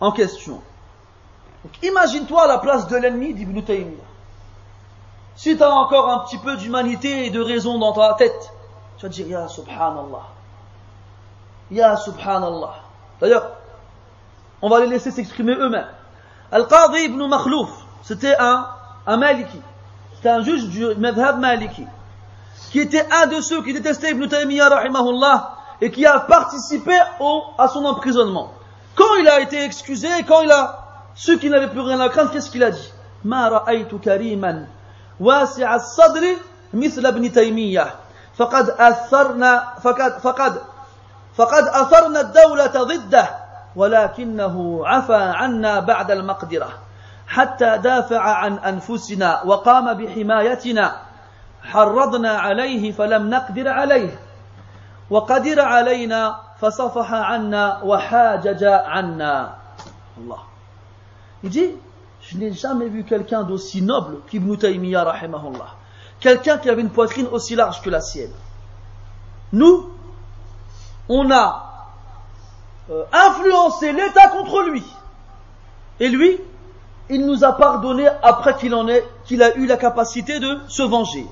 [0.03, 0.61] en question.
[1.81, 4.03] Imagine-toi la place de l'ennemi d'Ibn Taymiyyah.
[5.37, 8.51] Si tu as encore un petit peu d'humanité et de raison dans ta tête,
[8.97, 10.25] tu vas dire Ya Subhanallah.
[11.71, 12.75] Ya Subhanallah.
[13.21, 13.51] D'ailleurs,
[14.61, 15.87] on va les laisser s'exprimer eux-mêmes.
[16.51, 17.69] Al-Qadi ibn Makhlouf,
[18.01, 18.67] c'était un,
[19.07, 19.61] Maliki.
[20.15, 21.87] C'était un juge du Madhab Maliki.
[22.71, 24.69] Qui était un de ceux qui détestaient Ibn Taymiyyah
[25.79, 28.51] et qui a participé au, à son emprisonnement.
[28.95, 30.79] Quand il a été excusé, quand il a
[31.15, 32.93] su qu'il n'avait plus rien à craindre, qu'est-ce qu'il a dit?
[33.25, 34.67] ما رأيت كريما
[35.19, 36.23] واسع الصدر
[36.73, 37.95] مثل ابن تيمية
[38.35, 40.61] فقد أثرنا فقد فقد
[41.35, 43.29] فقد أثرنا الدولة ضده
[43.75, 46.69] ولكنه عفى عنا بعد المقدرة
[47.27, 50.95] حتى دافع عن أنفسنا وقام بحمايتنا
[51.63, 54.19] حرضنا عليه فلم نقدر عليه
[55.09, 59.54] وقدر علينا فصفح عنا وحاجج عنا
[60.18, 60.38] الله
[61.44, 61.70] Il dit,
[62.20, 65.76] je n'ai jamais vu quelqu'un d'aussi noble qu'Ibn Taymiyyah rahimahullah.
[66.18, 68.32] Quelqu'un qui avait une poitrine aussi large que la sienne.
[69.52, 69.88] Nous,
[71.08, 71.86] on a
[72.90, 74.82] euh, influencé l'État contre lui.
[76.00, 76.40] Et lui,
[77.08, 80.82] il nous a pardonné après qu'il en ait, qu'il a eu la capacité de se
[80.82, 81.24] venger.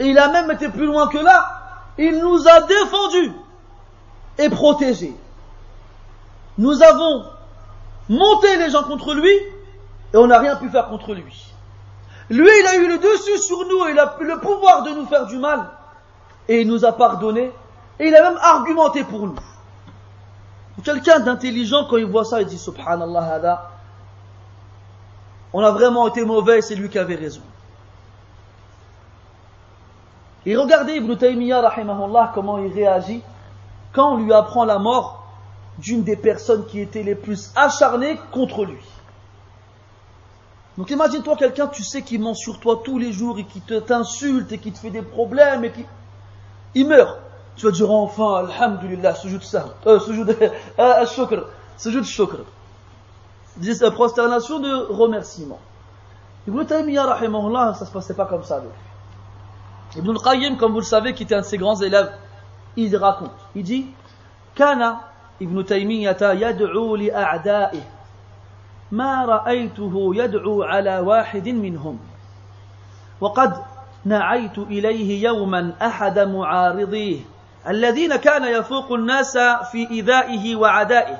[0.00, 1.60] Et il a même été plus loin que là.
[1.96, 3.32] Il nous a défendus
[4.37, 5.15] et protégés.
[6.57, 7.25] Nous avons
[8.09, 9.31] monté les gens contre lui
[10.13, 11.53] et on n'a rien pu faire contre lui.
[12.29, 15.05] Lui, il a eu le dessus sur nous, il a eu le pouvoir de nous
[15.05, 15.69] faire du mal
[16.47, 17.51] et il nous a pardonné
[17.99, 19.35] et il a même argumenté pour nous.
[20.83, 23.69] Quelqu'un d'intelligent, quand il voit ça, il dit Subhanallah,
[25.53, 27.41] on a vraiment été mauvais, c'est lui qui avait raison.
[30.45, 31.73] Et regardez Ibn Taymiyyah,
[32.33, 33.21] comment il réagit
[33.93, 35.23] quand on lui apprend la mort
[35.77, 38.81] d'une des personnes qui étaient les plus acharnées contre lui.
[40.77, 44.51] Donc imagine-toi quelqu'un, tu sais, qui ment sur toi tous les jours et qui t'insulte
[44.51, 45.85] et qui te fait des problèmes et qui...
[46.75, 47.19] Il meurt.
[47.55, 50.35] Tu vas dire enfin, alhamdulillah, sujoud ça, euh, sujoud
[50.79, 51.45] euh, shukr,
[51.77, 52.37] sujoud shukr.
[53.61, 55.59] C'est prosternation de remerciement.
[56.47, 58.63] Ibn Taymiyyah, rahimahullah, ça se passait pas comme ça.
[59.95, 62.11] Ibn al-Qayyim, comme vous le savez, qui était un de ses grands élèves,
[62.77, 63.85] il raconte, il dit,
[64.55, 64.95] كان
[65.41, 67.81] ابن تيمية يدعو لأعدائه
[68.91, 71.99] ما رأيته يدعو على واحد منهم
[73.21, 73.63] وقد
[74.05, 77.19] نعيت إليه يوما أحد معارضيه
[77.67, 79.37] الذين كان يفوق الناس
[79.71, 81.17] في إيذائه وعدائه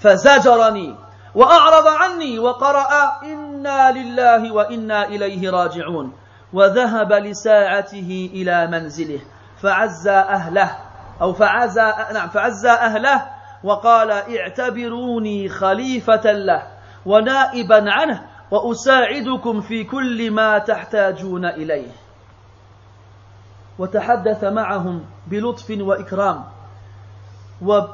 [0.00, 0.94] فزجرني
[1.34, 6.12] وأعرض عني وقرأ إنا لله وإنا إليه راجعون
[6.52, 9.20] وذهب لساعته إلى منزله
[9.62, 10.78] فعزى أهله
[11.20, 13.26] أو فعزى نعم فعزى أهله
[13.64, 16.62] وقال اعتبروني خليفة له
[17.06, 21.92] ونائبا عنه وأساعدكم في كل ما تحتاجون إليه
[23.78, 26.44] وتحدث معهم بلطف وإكرام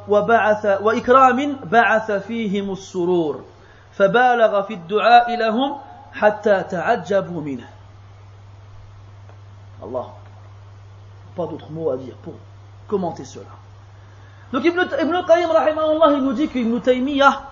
[0.09, 3.45] وبعث وإكرام بعث فيهم السرور
[3.93, 5.79] فبالغ في الدعاء لهم
[6.13, 7.69] حتى تعجبوا منه
[9.81, 10.18] Allah.
[11.39, 12.35] Pas d'autres mots à dire pour
[12.89, 13.45] commenter cela.
[14.53, 15.49] Donc Ibn, Ibn Qayyim
[16.17, 17.43] il nous dit qu'Ibn Taymiyyah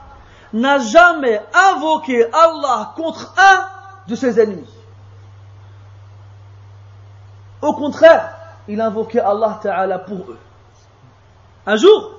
[0.52, 3.64] n'a jamais invoqué Allah contre un
[4.08, 4.68] de ses ennemis.
[7.62, 8.34] Au contraire,
[8.66, 10.38] il invoquait Allah Ta'ala pour eux.
[11.64, 12.10] Un jour,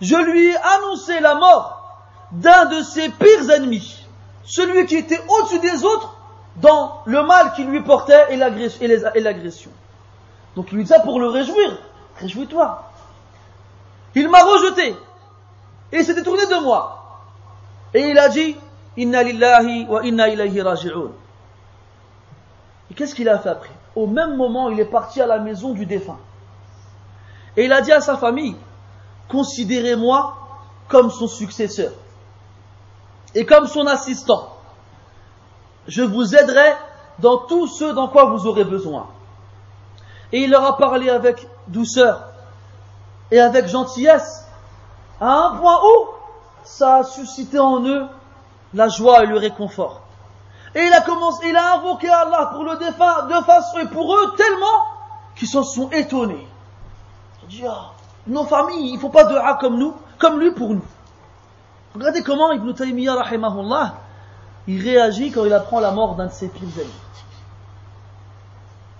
[0.00, 4.04] je lui ai annoncé la mort d'un de ses pires ennemis,
[4.42, 6.16] celui qui était au-dessus des autres
[6.56, 9.70] dans le mal qu'il lui portait et l'agression.
[10.58, 11.78] Donc il lui dit ça pour le réjouir.
[12.16, 12.82] Réjouis-toi.
[14.16, 14.96] Il m'a rejeté
[15.92, 17.20] et s'est détourné de moi.
[17.94, 18.56] Et il a dit
[18.96, 21.12] Inna lillahi wa inna ilayhi raji'un.
[22.90, 23.70] Et qu'est-ce qu'il a fait après?
[23.94, 26.18] Au même moment, il est parti à la maison du défunt.
[27.56, 28.56] Et il a dit à sa famille
[29.28, 30.36] Considérez-moi
[30.88, 31.92] comme son successeur
[33.36, 34.56] et comme son assistant.
[35.86, 36.72] Je vous aiderai
[37.20, 39.06] dans tout ce dans quoi vous aurez besoin.
[40.32, 42.22] Et il leur a parlé avec douceur
[43.30, 44.46] et avec gentillesse,
[45.20, 46.06] à un point où
[46.64, 48.06] ça a suscité en eux
[48.74, 50.02] la joie et le réconfort.
[50.74, 54.14] Et il a commencé, il a invoqué Allah pour le défunt de façon et pour
[54.14, 54.84] eux tellement
[55.34, 56.46] qu'ils s'en sont étonnés.
[57.44, 57.92] Il dit, ah,
[58.26, 60.84] nos familles, il ne faut pas de A comme nous, comme lui pour nous.
[61.94, 63.94] Regardez comment Ibn Taymiyyah, rahimahullah,
[64.66, 66.90] il réagit quand il apprend la mort d'un de ses pires amis.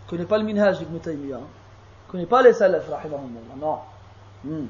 [0.08, 1.36] Connaît pas le minhaj d'Ibn Taymiyyah.
[1.36, 1.40] Hein.
[1.40, 3.56] Ne connaît pas les salaf, rahimahullah.
[3.60, 3.78] Non.
[4.44, 4.66] Hmm.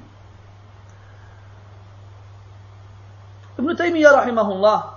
[3.58, 4.94] Ibn Taymiyyah, rahimahullah,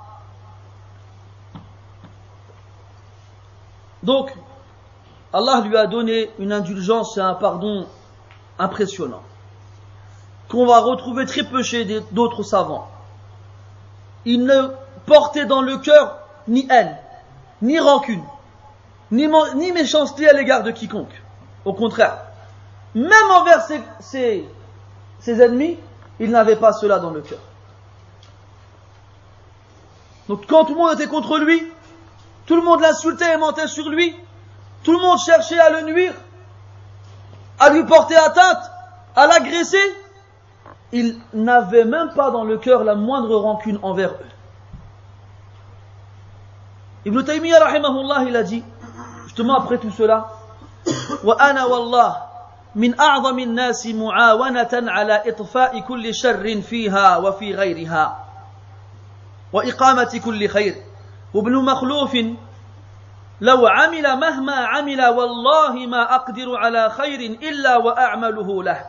[4.04, 4.34] donc,
[5.34, 7.88] Allah lui a donné une indulgence et un pardon
[8.60, 9.22] impressionnant
[10.50, 12.90] qu'on va retrouver très peu chez d'autres savants.
[14.26, 14.68] Il ne
[15.06, 16.18] portait dans le cœur
[16.48, 16.98] ni haine,
[17.62, 18.24] ni rancune,
[19.12, 21.22] ni, méchanceté à l'égard de quiconque.
[21.66, 22.18] Au contraire,
[22.96, 23.62] même envers
[24.00, 24.46] ses,
[25.28, 25.78] ennemis,
[26.20, 27.40] il n'avait pas cela dans le cœur.
[30.28, 31.62] Donc quand tout le monde était contre lui,
[32.46, 34.16] tout le monde l'insultait et mentait sur lui,
[34.84, 36.14] tout le monde cherchait à le nuire,
[37.60, 38.72] à lui porter atteinte,
[39.16, 39.96] à l'agresser,
[40.94, 44.32] il n'avait même pas dans le cœur la moindre rancune envers eux.
[47.06, 48.64] Ibn Taymiyyah il a dit
[49.42, 50.28] justement après tout cela
[51.24, 52.18] وأنا والله
[52.76, 58.26] من أعظم الناس معاونة على إطفاء كل شر فيها وفي غيرها
[59.54, 60.76] وإقامة كل خير
[61.34, 62.14] وابن مخلوف
[63.42, 68.86] لو عمل مهما عمل والله ما أقدر على خير إلا وأعمله له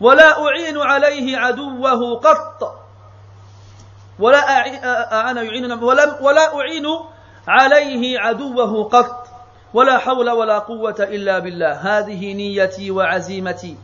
[0.00, 2.80] ولا أعين عليه عدوه قط
[4.18, 6.86] ولا أعين ولا, ولا أعين
[7.48, 9.23] عليه عدوه قط
[9.74, 13.76] ولا حول ولا قوة إلا بالله هذه نيتي وعزيمتي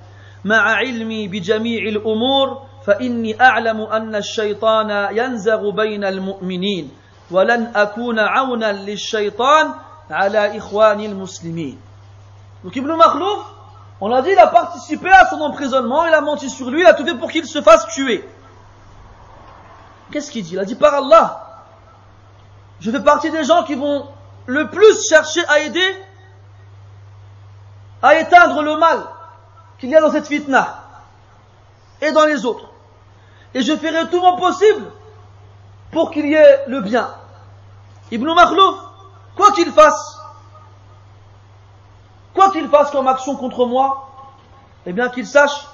[0.45, 6.91] مع علمي بجميع الأمور فإني أعلم أن الشيطان ينزغ بين المؤمنين
[7.30, 9.74] ولن أكون عونا للشيطان
[10.11, 11.78] على إخوان المسلمين
[12.62, 13.41] Donc Ibn Makhlouf,
[14.03, 16.86] on a dit, il a participé à son emprisonnement, il a menti sur lui, il
[16.86, 18.22] a tout fait pour qu'il se fasse tuer.
[20.12, 21.64] Qu'est-ce qu'il dit Il a dit, par Allah,
[22.80, 24.09] je fais partie des gens qui vont
[24.47, 26.05] le plus chercher à aider,
[28.03, 29.05] à éteindre le mal
[29.78, 30.84] qu'il y a dans cette fitna
[32.01, 32.66] et dans les autres.
[33.55, 34.91] Et je ferai tout mon possible
[35.91, 37.11] pour qu'il y ait le bien.
[38.11, 38.76] Ibn Makhlouf,
[39.36, 40.18] quoi qu'il fasse,
[42.34, 44.09] quoi qu'il fasse comme action contre moi,
[44.86, 45.66] eh bien qu'il sache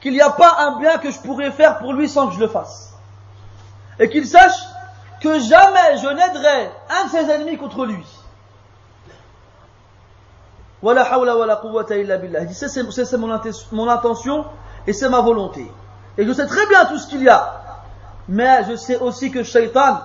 [0.00, 2.40] qu'il n'y a pas un bien que je pourrais faire pour lui sans que je
[2.40, 2.94] le fasse.
[3.98, 4.52] Et qu'il sache
[5.24, 8.04] que jamais je n'aiderai un de ses ennemis contre lui.
[10.82, 12.46] Voilà hawla wa la quwwata illa billah.
[12.52, 13.40] C'est mon,
[13.72, 14.44] mon intention
[14.86, 15.66] et c'est ma volonté.
[16.18, 17.62] Et je sais très bien tout ce qu'il y a.
[18.28, 20.00] Mais je sais aussi que Shaitan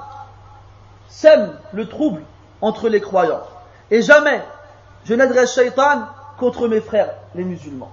[1.09, 2.21] sème le trouble
[2.61, 3.43] entre les croyants.
[3.91, 4.41] Et jamais
[5.03, 6.03] je n'aiderai Shaitan
[6.37, 7.91] contre mes frères, les musulmans.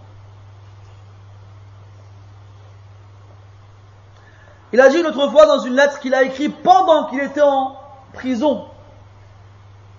[4.73, 7.41] Il a dit une autre fois dans une lettre qu'il a écrite pendant qu'il était
[7.41, 7.75] en
[8.13, 8.65] prison.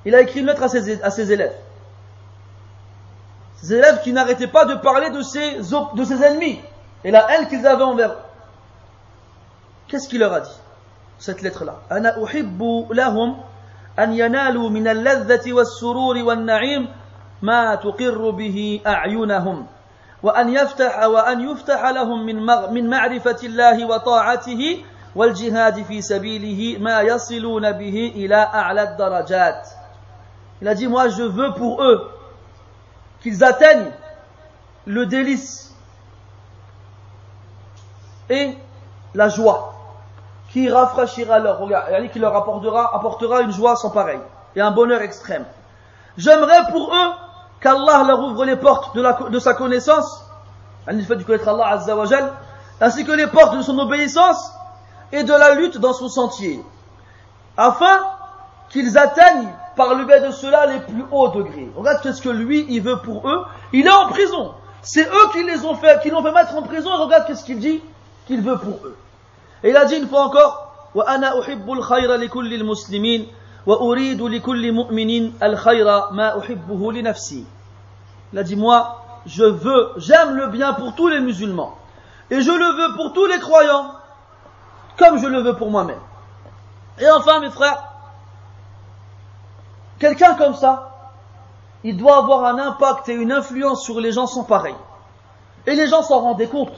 [0.04, 1.54] Il a écrit une lettre à ses, élèves.
[3.56, 6.60] Ses élèves qui n'arrêtaient pas de parler de ses, de ses ennemis
[7.04, 8.18] et la haine qu'ils avaient envers eux.
[9.88, 10.56] Qu'est-ce qu'il leur a dit
[11.18, 11.74] Cette lettre-là.
[11.90, 13.36] أنا أحب لهم
[13.98, 16.88] أن ينالوا من اللذة والسرور والنعيم
[17.42, 19.66] ما تقر به أعينهم
[20.23, 22.35] وأن يفتح وأن يفتح لهم من
[22.73, 29.67] من معرفة الله وطاعته والجهاد في سبيله ما يصلون به إلى أعلى الدرجات.
[30.61, 32.11] Il a dit moi je veux pour eux
[33.21, 33.91] qu'ils atteignent
[34.85, 35.75] le délice
[38.29, 38.57] et
[39.13, 39.73] la joie
[40.51, 44.19] qui rafraîchira leur regard, qui leur apportera, apportera une joie sans pareil
[44.55, 45.45] et un bonheur extrême.
[46.17, 47.26] J'aimerais pour eux
[47.60, 50.24] qu'Allah leur ouvre les portes de, la, de sa connaissance,
[50.86, 52.32] le fait de connaître Allah Azzawajal,
[52.80, 54.52] ainsi que les portes de son obéissance
[55.12, 56.62] et de la lutte dans son sentier,
[57.56, 58.00] afin
[58.70, 61.70] qu'ils atteignent par le biais de cela les plus hauts degrés.
[61.76, 63.44] Regarde ce que lui, il veut pour eux.
[63.72, 64.52] Il est en prison.
[64.82, 66.90] C'est eux qui les ont fait, qui l'ont fait mettre en prison.
[66.94, 67.82] Et regarde ce qu'il dit
[68.26, 68.96] qu'il veut pour eux.
[69.62, 73.26] Et il a dit une fois encore, وأنا أحب الخير لكل المسلمين
[73.66, 77.44] وأريد لكل مؤمن الخير ما أحبه لنفسي.
[78.32, 81.76] Il a dit moi, je veux, j'aime le bien pour tous les musulmans.
[82.30, 83.92] Et je le veux pour tous les croyants,
[84.96, 86.00] comme je le veux pour moi-même.
[86.98, 87.82] Et enfin, mes frères,
[89.98, 90.92] quelqu'un comme ça,
[91.84, 94.74] il doit avoir un impact et une influence sur les gens sans pareil.
[95.66, 96.72] Et les gens s'en rendaient compte.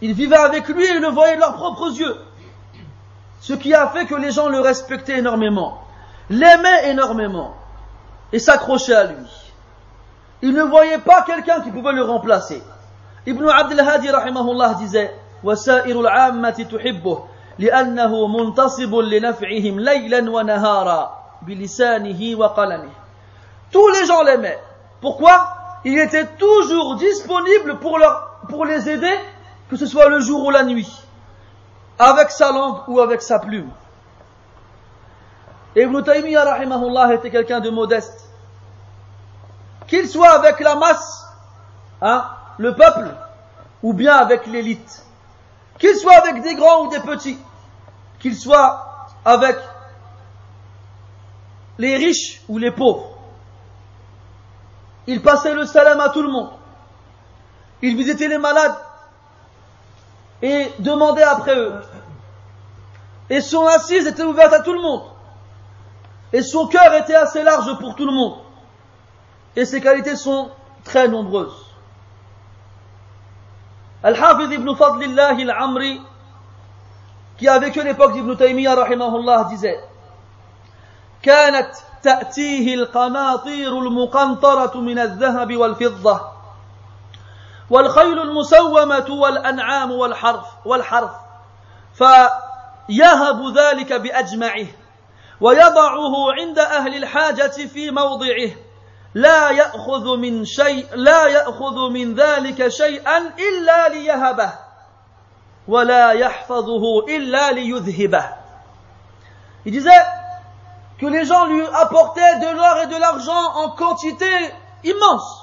[0.00, 2.16] Ils vivaient avec lui et le voyaient de leurs propres yeux.
[3.40, 5.82] Ce qui a fait que les gens le respectaient énormément,
[6.30, 7.54] l'aimaient énormément
[8.32, 9.26] et s'accrochaient à lui.
[10.42, 12.62] Ils ne voyaient pas quelqu'un qui pouvait le remplacer.
[13.26, 15.12] Ibn Abdel Hadi rahimahullah disait
[15.44, 17.24] وسائر العامة تحبه
[17.58, 22.90] لأنه منتصب لنفعهم ليلا ونهارا بلسانه وقلمه
[23.72, 24.58] Tous les gens l'aimaient.
[25.00, 25.48] Pourquoi
[25.84, 29.18] Il était toujours disponible pour, leur, pour les aider,
[29.70, 30.92] que ce soit le jour ou la nuit,
[31.99, 33.69] avec sa langue ou avec sa plume.
[35.75, 38.27] Et Ibn Taymiyyah rahimahullah était quelqu'un de modeste.
[39.87, 41.25] Qu'il soit avec la masse,
[42.01, 42.25] hein,
[42.57, 43.09] le peuple,
[43.83, 45.05] ou bien avec l'élite.
[45.77, 47.37] Qu'il soit avec des grands ou des petits.
[48.19, 49.57] Qu'il soit avec
[51.77, 53.11] les riches ou les pauvres.
[55.05, 56.49] Il passait le salam à tout le monde.
[57.81, 58.75] Il visitait les malades
[60.42, 61.74] et demandait après eux.
[63.30, 65.02] Et son assise était ouverte à tout le monde.
[66.32, 68.38] Et son cœur était assez large pour tout le monde.
[69.54, 70.50] Et ses qualités sont
[70.84, 71.66] très nombreuses.
[74.02, 76.00] Al-Hafiz ibn Fadlillah al-Amri,
[77.36, 79.78] qui a vécu l'époque d'Ibn Taymiyyah rahimahullah, disait
[81.22, 81.70] كانت
[82.02, 86.20] تأتيه القناطير المقنطرة من الذهب والفضة
[87.69, 91.11] والخيل المسومة والأنعام والحرف والحرف
[91.93, 94.67] فيهب ذلك بأجمعه
[95.41, 98.51] ويضعه عند أهل الحاجة في موضعه.
[99.13, 104.53] لا يأخذ من شيء لا يأخذ من ذلك شيئا إلا ليهبه
[105.67, 108.23] ولا يحفظه إلا ليذهبه.
[109.65, 110.05] Il disait
[110.99, 114.53] que les gens lui apportaient de l'or et de l'argent en quantité
[114.83, 115.36] immense.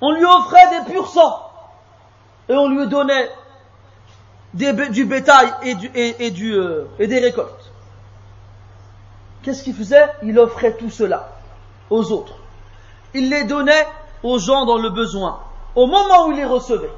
[0.00, 1.42] On lui offrait des purs sangs.
[2.48, 3.30] Et on lui donnait
[4.54, 7.72] du bétail euh, et, des récoltes.
[9.42, 10.08] Qu'est-ce qu'il faisait?
[10.22, 11.28] Il offrait tout cela
[11.90, 12.34] aux autres.
[13.14, 13.86] Il les donnait
[14.22, 15.40] aux gens dans le besoin,
[15.74, 16.92] au moment où il les recevait.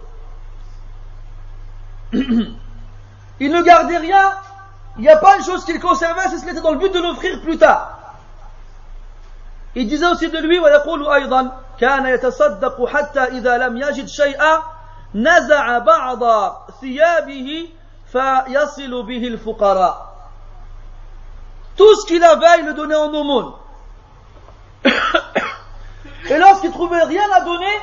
[2.13, 4.33] il ne gardait rien,
[4.97, 6.93] il n'y a pas une chose qu'il conservait, c'est ce qui était dans le but
[6.93, 7.99] de l'offrir plus tard.
[9.75, 10.81] Il disait aussi de lui, voilà,
[11.80, 14.64] كان يتصدق حتى إذا لم يجد شيئا
[15.16, 16.24] نزع بعض
[16.82, 17.70] ثيابه
[18.12, 20.16] فيصل به الفقراء
[21.78, 23.52] Tout ce qu'il avait, il le donnait en aumône.
[26.30, 27.80] Et lorsqu'il trouvait rien à donner,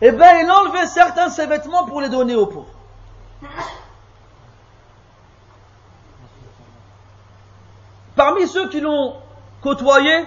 [0.00, 2.72] eh bien, il enlevait certains de ses vêtements pour les donner aux pauvres.
[8.16, 9.16] Parmi ceux qui l'ont
[9.62, 10.26] côtoyé,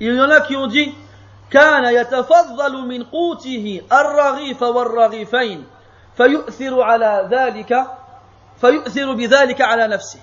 [0.00, 0.94] il y en a qui ont dit
[1.54, 5.66] كان يتفضل من قوته الرغيف والرغيفين
[6.16, 7.86] فيؤثر على ذلك
[8.60, 10.20] فيؤثر بذلك على نفسه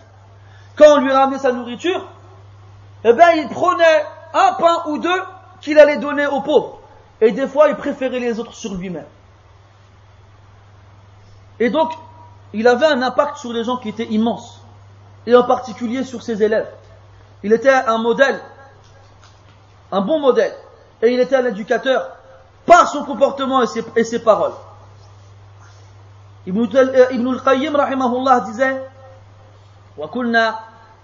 [0.78, 2.08] quand on lui ramenait sa nourriture
[3.04, 5.22] eh bien il prenait un pain ou deux
[5.62, 6.80] qu'il allait donner aux pauvres
[7.20, 9.08] et des fois il préférait les autres sur lui-même
[11.60, 11.92] et donc
[12.54, 14.62] il avait un impact sur les gens qui était immense
[15.28, 16.72] et en particulier sur ses élèves.
[17.44, 18.40] Il était un modèle,
[19.92, 20.54] un bon modèle,
[21.02, 22.10] et il était un éducateur
[22.66, 24.54] par son comportement et ses, et ses paroles.
[26.46, 26.64] Ibn,
[27.12, 28.82] Ibn al-Qayyim rahimahullah disait
[29.98, 30.56] وكنا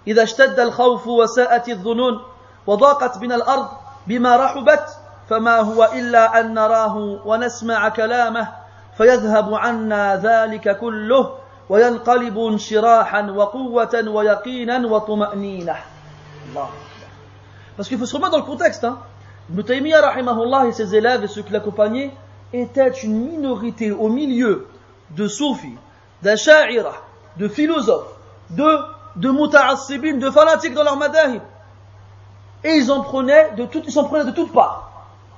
[0.06, 2.20] إذا اشتد الخوف وساءت الظنون
[2.66, 3.68] وضاقت بنا الأرض
[4.06, 4.86] بما رحبت
[5.30, 8.48] فما هو إلا أن نراه ونسمع كلامه
[8.96, 11.34] فيذهب عنا ذلك كله
[11.68, 15.76] وينقلب انشراحا وقوة ويقينا وطمأنينة
[16.48, 16.68] الله
[17.76, 18.84] Parce qu'il faut se remettre dans le contexte.
[18.84, 18.98] Hein.
[19.49, 22.11] Ibn Taymiyyah, rahimahullah, et ses élèves et ceux qui l'accompagnaient
[22.53, 24.67] étaient une minorité au milieu
[25.11, 25.75] de soufis,
[26.21, 26.93] d'asha'ira,
[27.37, 28.13] de philosophes,
[28.51, 28.77] de,
[29.15, 31.41] de muta'assibin, de fanatiques dans leur madahib.
[32.63, 34.91] Et ils en prenaient de toutes, ils s'en prenaient de toutes parts.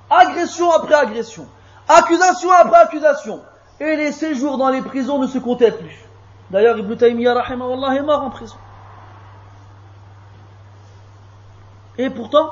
[0.09, 1.45] agression après agression,
[1.87, 3.39] accusation après accusation,
[3.79, 6.05] et les séjours dans les prisons ne se comptaient plus.
[6.49, 8.57] D'ailleurs, Ibn Taymiyyah rahimahullah est mort en prison.
[11.97, 12.49] Et pourtant,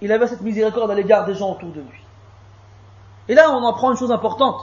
[0.00, 2.00] il avait cette miséricorde à l'égard des gens autour de lui.
[3.28, 4.60] Et là, on apprend une chose importante.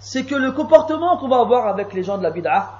[0.00, 2.78] C'est que le comportement qu'on va avoir avec les gens de la bid'ah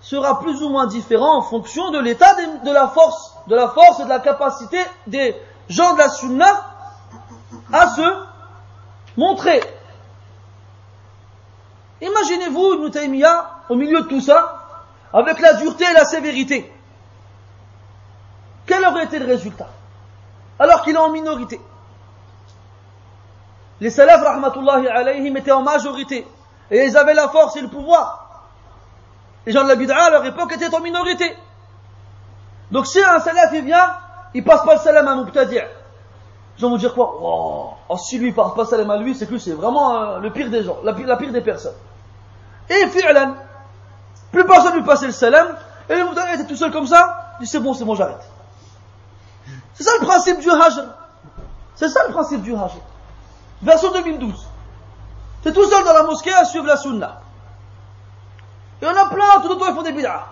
[0.00, 4.00] sera plus ou moins différent en fonction de l'état de la force, de la force
[4.00, 5.36] et de la capacité des
[5.68, 6.46] gens de la sunna
[7.72, 8.22] à se
[9.16, 9.60] montrer.
[12.00, 14.58] Imaginez-vous Taymiyyah au milieu de tout ça,
[15.12, 16.72] avec la dureté et la sévérité.
[18.68, 19.66] Quel aurait été le résultat
[20.58, 21.58] Alors qu'il est en minorité.
[23.80, 26.26] Les salafs, rahmatullahi alayhim, étaient en majorité.
[26.70, 28.44] Et ils avaient la force et le pouvoir.
[29.46, 31.34] Les gens de la bid'a à leur époque étaient en minorité.
[32.70, 33.94] Donc si un salaf il vient,
[34.34, 35.62] il passe pas le salam à Mubtadi'.
[36.58, 37.16] Ils vont vous dire quoi?
[37.88, 40.30] Oh, Si lui passe pas le salam à lui, c'est que c'est vraiment euh, le
[40.30, 41.76] pire des gens, la pire, des personnes.
[42.68, 43.34] Et fi'lan,
[44.30, 45.56] plus personne lui passait le salam,
[45.88, 48.28] et le Mubtadi' était tout seul comme ça, il dit c'est bon, c'est bon, j'arrête.
[49.78, 50.84] C'est ça le principe du hajr.
[51.76, 52.80] C'est ça le principe du hajr.
[53.62, 54.46] Version 2012.
[55.44, 57.20] T'es tout seul dans la mosquée à suivre la sunna.
[58.82, 60.26] Et on a plein, tout toi ils font des bid'ah.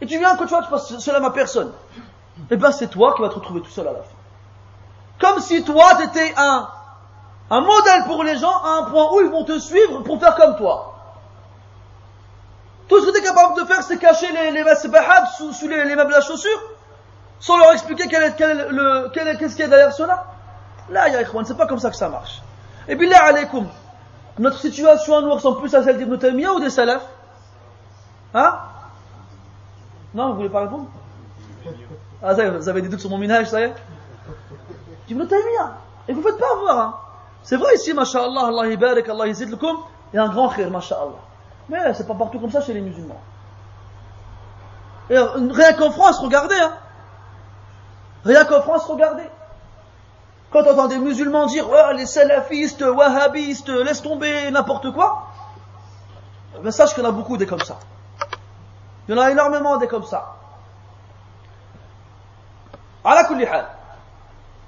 [0.00, 1.72] Et tu viens, quand tu vois, tu passes cela à personne.
[2.38, 4.14] Et eh ben c'est toi qui vas te retrouver tout seul à la fin.
[5.18, 6.68] Comme si toi t'étais un,
[7.50, 10.36] un modèle pour les gens à un point où ils vont te suivre pour faire
[10.36, 10.94] comme toi.
[12.88, 14.64] Tout ce que tu es capable de faire, c'est cacher les, les
[15.36, 16.62] sous, sous les, les meubles à chaussures,
[17.42, 20.26] sans leur expliquer qu'est-ce qu'il y a derrière cela.
[20.90, 22.40] Là, ya ikhwan, c'est pas comme ça que ça marche.
[22.86, 23.66] Et billah alaykoum,
[24.38, 27.04] notre situation nous ressemble plus à celle d'Ibn Taymiyyah ou des salafs?
[28.32, 28.58] Hein?
[30.14, 30.86] Non, vous voulez pas répondre?
[32.22, 33.74] Ah, ça vous avez des doutes sur mon minage, ça y est
[35.08, 35.72] Ibn Taymiyyah.
[36.06, 36.94] Et vous faites pas avoir, hein
[37.42, 39.78] C'est vrai ici, masha'Allah, Allah yibarak, Allah yizid lakum,
[40.12, 41.18] il y a un grand khir, masha'Allah.
[41.68, 43.20] Mais c'est pas partout comme ça chez les musulmans.
[45.10, 46.72] Et rien qu'en France, regardez, hein
[48.24, 49.28] Rien qu'en France, regardez.
[50.50, 55.28] Quand on entend des musulmans dire oh, les salafistes, wahhabistes, laisse tomber n'importe quoi,
[56.62, 57.78] ben sache qu'il y en a beaucoup des comme ça.
[59.08, 60.34] Il y en a énormément des comme ça.
[63.04, 63.66] la kulli hal.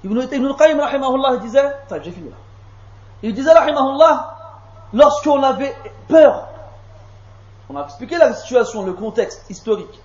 [0.03, 2.35] Ibn Qayyim rahimahullah disait, enfin j'ai fini là.
[3.21, 4.35] Il disait rahimahullah,
[4.93, 5.75] lorsqu'on avait
[6.07, 6.47] peur,
[7.69, 9.99] on a expliqué la situation, le contexte historique,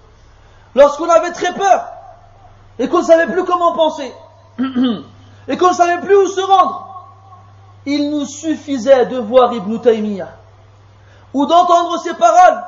[0.75, 2.00] lorsqu'on avait très peur,
[2.81, 4.11] et qu'on ne savait plus comment penser,
[5.49, 7.05] et qu'on ne savait plus où se rendre,
[7.85, 10.31] il nous suffisait de voir Ibn Taymiyyah.
[11.35, 12.65] Ou d'entendre ses paroles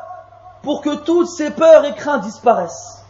[0.63, 3.03] pour que toutes ces peurs et craintes disparaissent.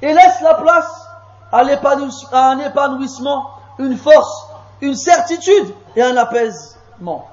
[0.00, 1.06] Et laisse la place
[1.52, 4.46] à, un épanouissement, une force,
[4.80, 7.28] une certitude et un apaisement.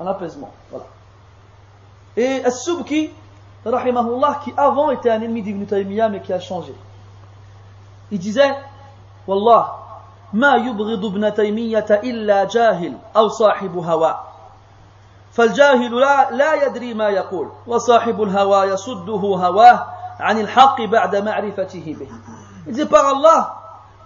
[2.17, 3.09] Et As-Subki,
[4.43, 6.75] qui avant était un ennemi d'Ibn Taymiyyah mais qui a changé.
[8.10, 8.54] Il disait,
[9.26, 9.82] Wallah,
[10.32, 14.18] ما يبغض ابن تيمية إلا جاهل أو صاحب هوى
[15.32, 19.86] فالجاهل لا, لا يدري ما يقول وصاحب الهوى يصده هواه
[20.20, 22.08] عن الحق بعد معرفته به
[22.64, 23.56] Il dit par Allah,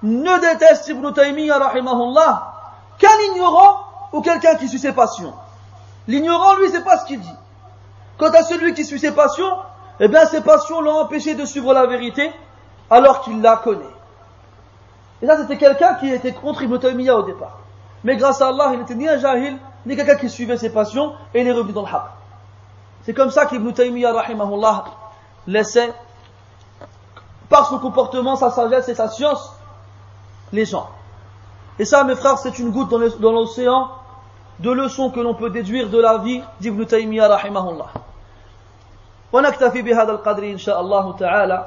[0.02, 2.54] ne déteste Ibn Taymiyyah rahimahullah
[2.98, 3.80] qu'un ignorant
[4.14, 5.34] ou quelqu'un qui suit ses passions.
[6.08, 7.36] L'ignorant, lui, c'est pas ce qu'il dit.
[8.16, 9.58] Quant à celui qui suit ses passions,
[10.00, 12.32] eh bien, ses passions l'ont empêché de suivre la vérité
[12.90, 13.84] alors qu'il la connaît.
[15.22, 17.58] Et ça, c'était quelqu'un qui était contre Ibn Taymiyyah au départ.
[18.04, 19.56] Mais grâce à Allah, il n'était ni un jahil,
[19.86, 22.02] ni quelqu'un qui suivait ses passions, et il est revenu dans le haq.
[23.04, 24.84] C'est comme ça qu'Ibn Taymiyyah, rahimahullah,
[25.46, 25.92] laissait,
[27.48, 29.52] par son comportement, sa sagesse et sa science,
[30.52, 30.88] les gens.
[31.78, 33.90] Et ça, mes frères, c'est une goutte dans l'océan
[34.58, 37.88] de leçons que l'on peut déduire de la vie d'Ibn Taymiyyah, rahimahullah.
[39.32, 41.66] ونكتفي بهذا القدر إن شاء الله تعالى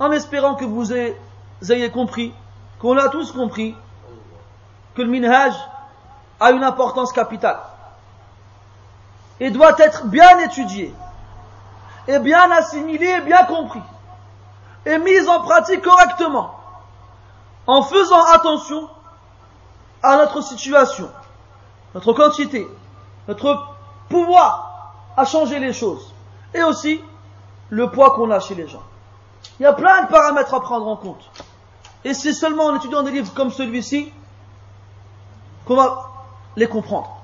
[0.00, 2.32] en espérant que vous ayez compris,
[2.80, 3.74] qu'on a tous compris,
[4.94, 5.54] que le minhaj
[6.40, 7.58] a une importance capitale
[9.40, 10.94] et doit être bien étudié
[12.06, 13.82] et bien assimilé et bien compris
[14.86, 16.54] et mis en pratique correctement
[17.66, 18.88] en faisant attention
[20.02, 21.10] à notre situation,
[21.94, 22.66] notre quantité,
[23.26, 23.68] notre
[24.08, 26.14] pouvoir à changer les choses
[26.54, 27.00] et aussi
[27.68, 28.82] le poids qu'on a chez les gens.
[29.58, 31.30] Il y a plein de paramètres à prendre en compte.
[32.04, 34.12] Et c'est seulement en étudiant des livres comme celui-ci
[35.66, 36.04] qu'on va
[36.56, 37.16] les comprendre.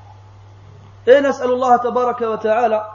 [1.07, 2.87] Et نسأل الله تبارك وتعالى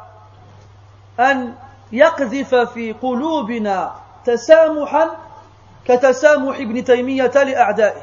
[1.20, 1.56] أن
[1.91, 3.95] يقذف في قلوبنا
[4.26, 5.10] تسامحا
[5.86, 8.02] كتسامح ابن تيمية لأعدائه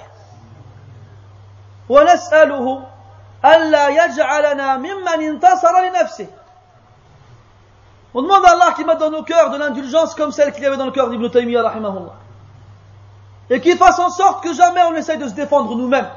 [1.88, 2.86] ونسأله
[3.44, 6.26] ألا يجعلنا ممن انتصر لنفسه
[8.18, 10.66] On demande à Allah qu'il mette dans nos cœurs de l'indulgence comme celle qu'il y
[10.66, 11.70] avait dans le cœur d'Ibn Taymiyyah.
[13.51, 16.09] Et qu'il fasse en sorte que jamais on essaye de se défendre nous-mêmes,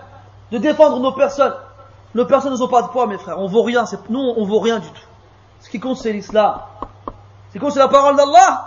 [0.54, 1.54] de défendre nos personnes.
[2.16, 3.38] Nos personnes n'ont pas de poids, mes frères.
[3.38, 3.84] On vaut rien.
[4.08, 5.02] Nous, on vaut rien du tout.
[5.60, 6.62] Ce qui compte, c'est l'islam.
[7.50, 8.64] Ce qui compte, c'est la parole d'Allah,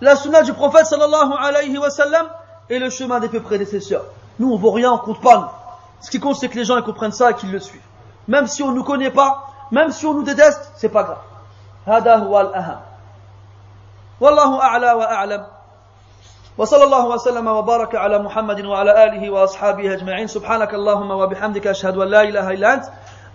[0.00, 2.26] la sunna du prophète sallallahu alayhi wa sallam
[2.70, 4.06] et le chemin des peu prédécesseurs.
[4.38, 5.36] Nous, on vaut rien, on compte pas.
[5.36, 5.46] Nous.
[6.00, 7.82] Ce qui compte, c'est que les gens comprennent ça et qu'ils le suivent.
[8.28, 11.18] Même si on ne nous connaît pas, même si on nous déteste, c'est pas grave.
[11.86, 12.80] هذا هو الأهم.
[14.20, 15.46] والله أعلى وأعلم.
[16.58, 20.26] وصلى الله وسلم وبارك على محمد وعلى آله وأصحابه أجمعين.
[20.26, 22.84] سبحانك اللهم وبحمدك أشهد أن لا إله إلا أنت.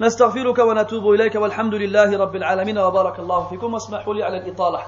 [0.02, 2.78] نستغفرك ونتوب إليك والحمد لله رب العالمين.
[2.78, 4.84] وبارك الله فيكم واسمحوا لي على الإطالة.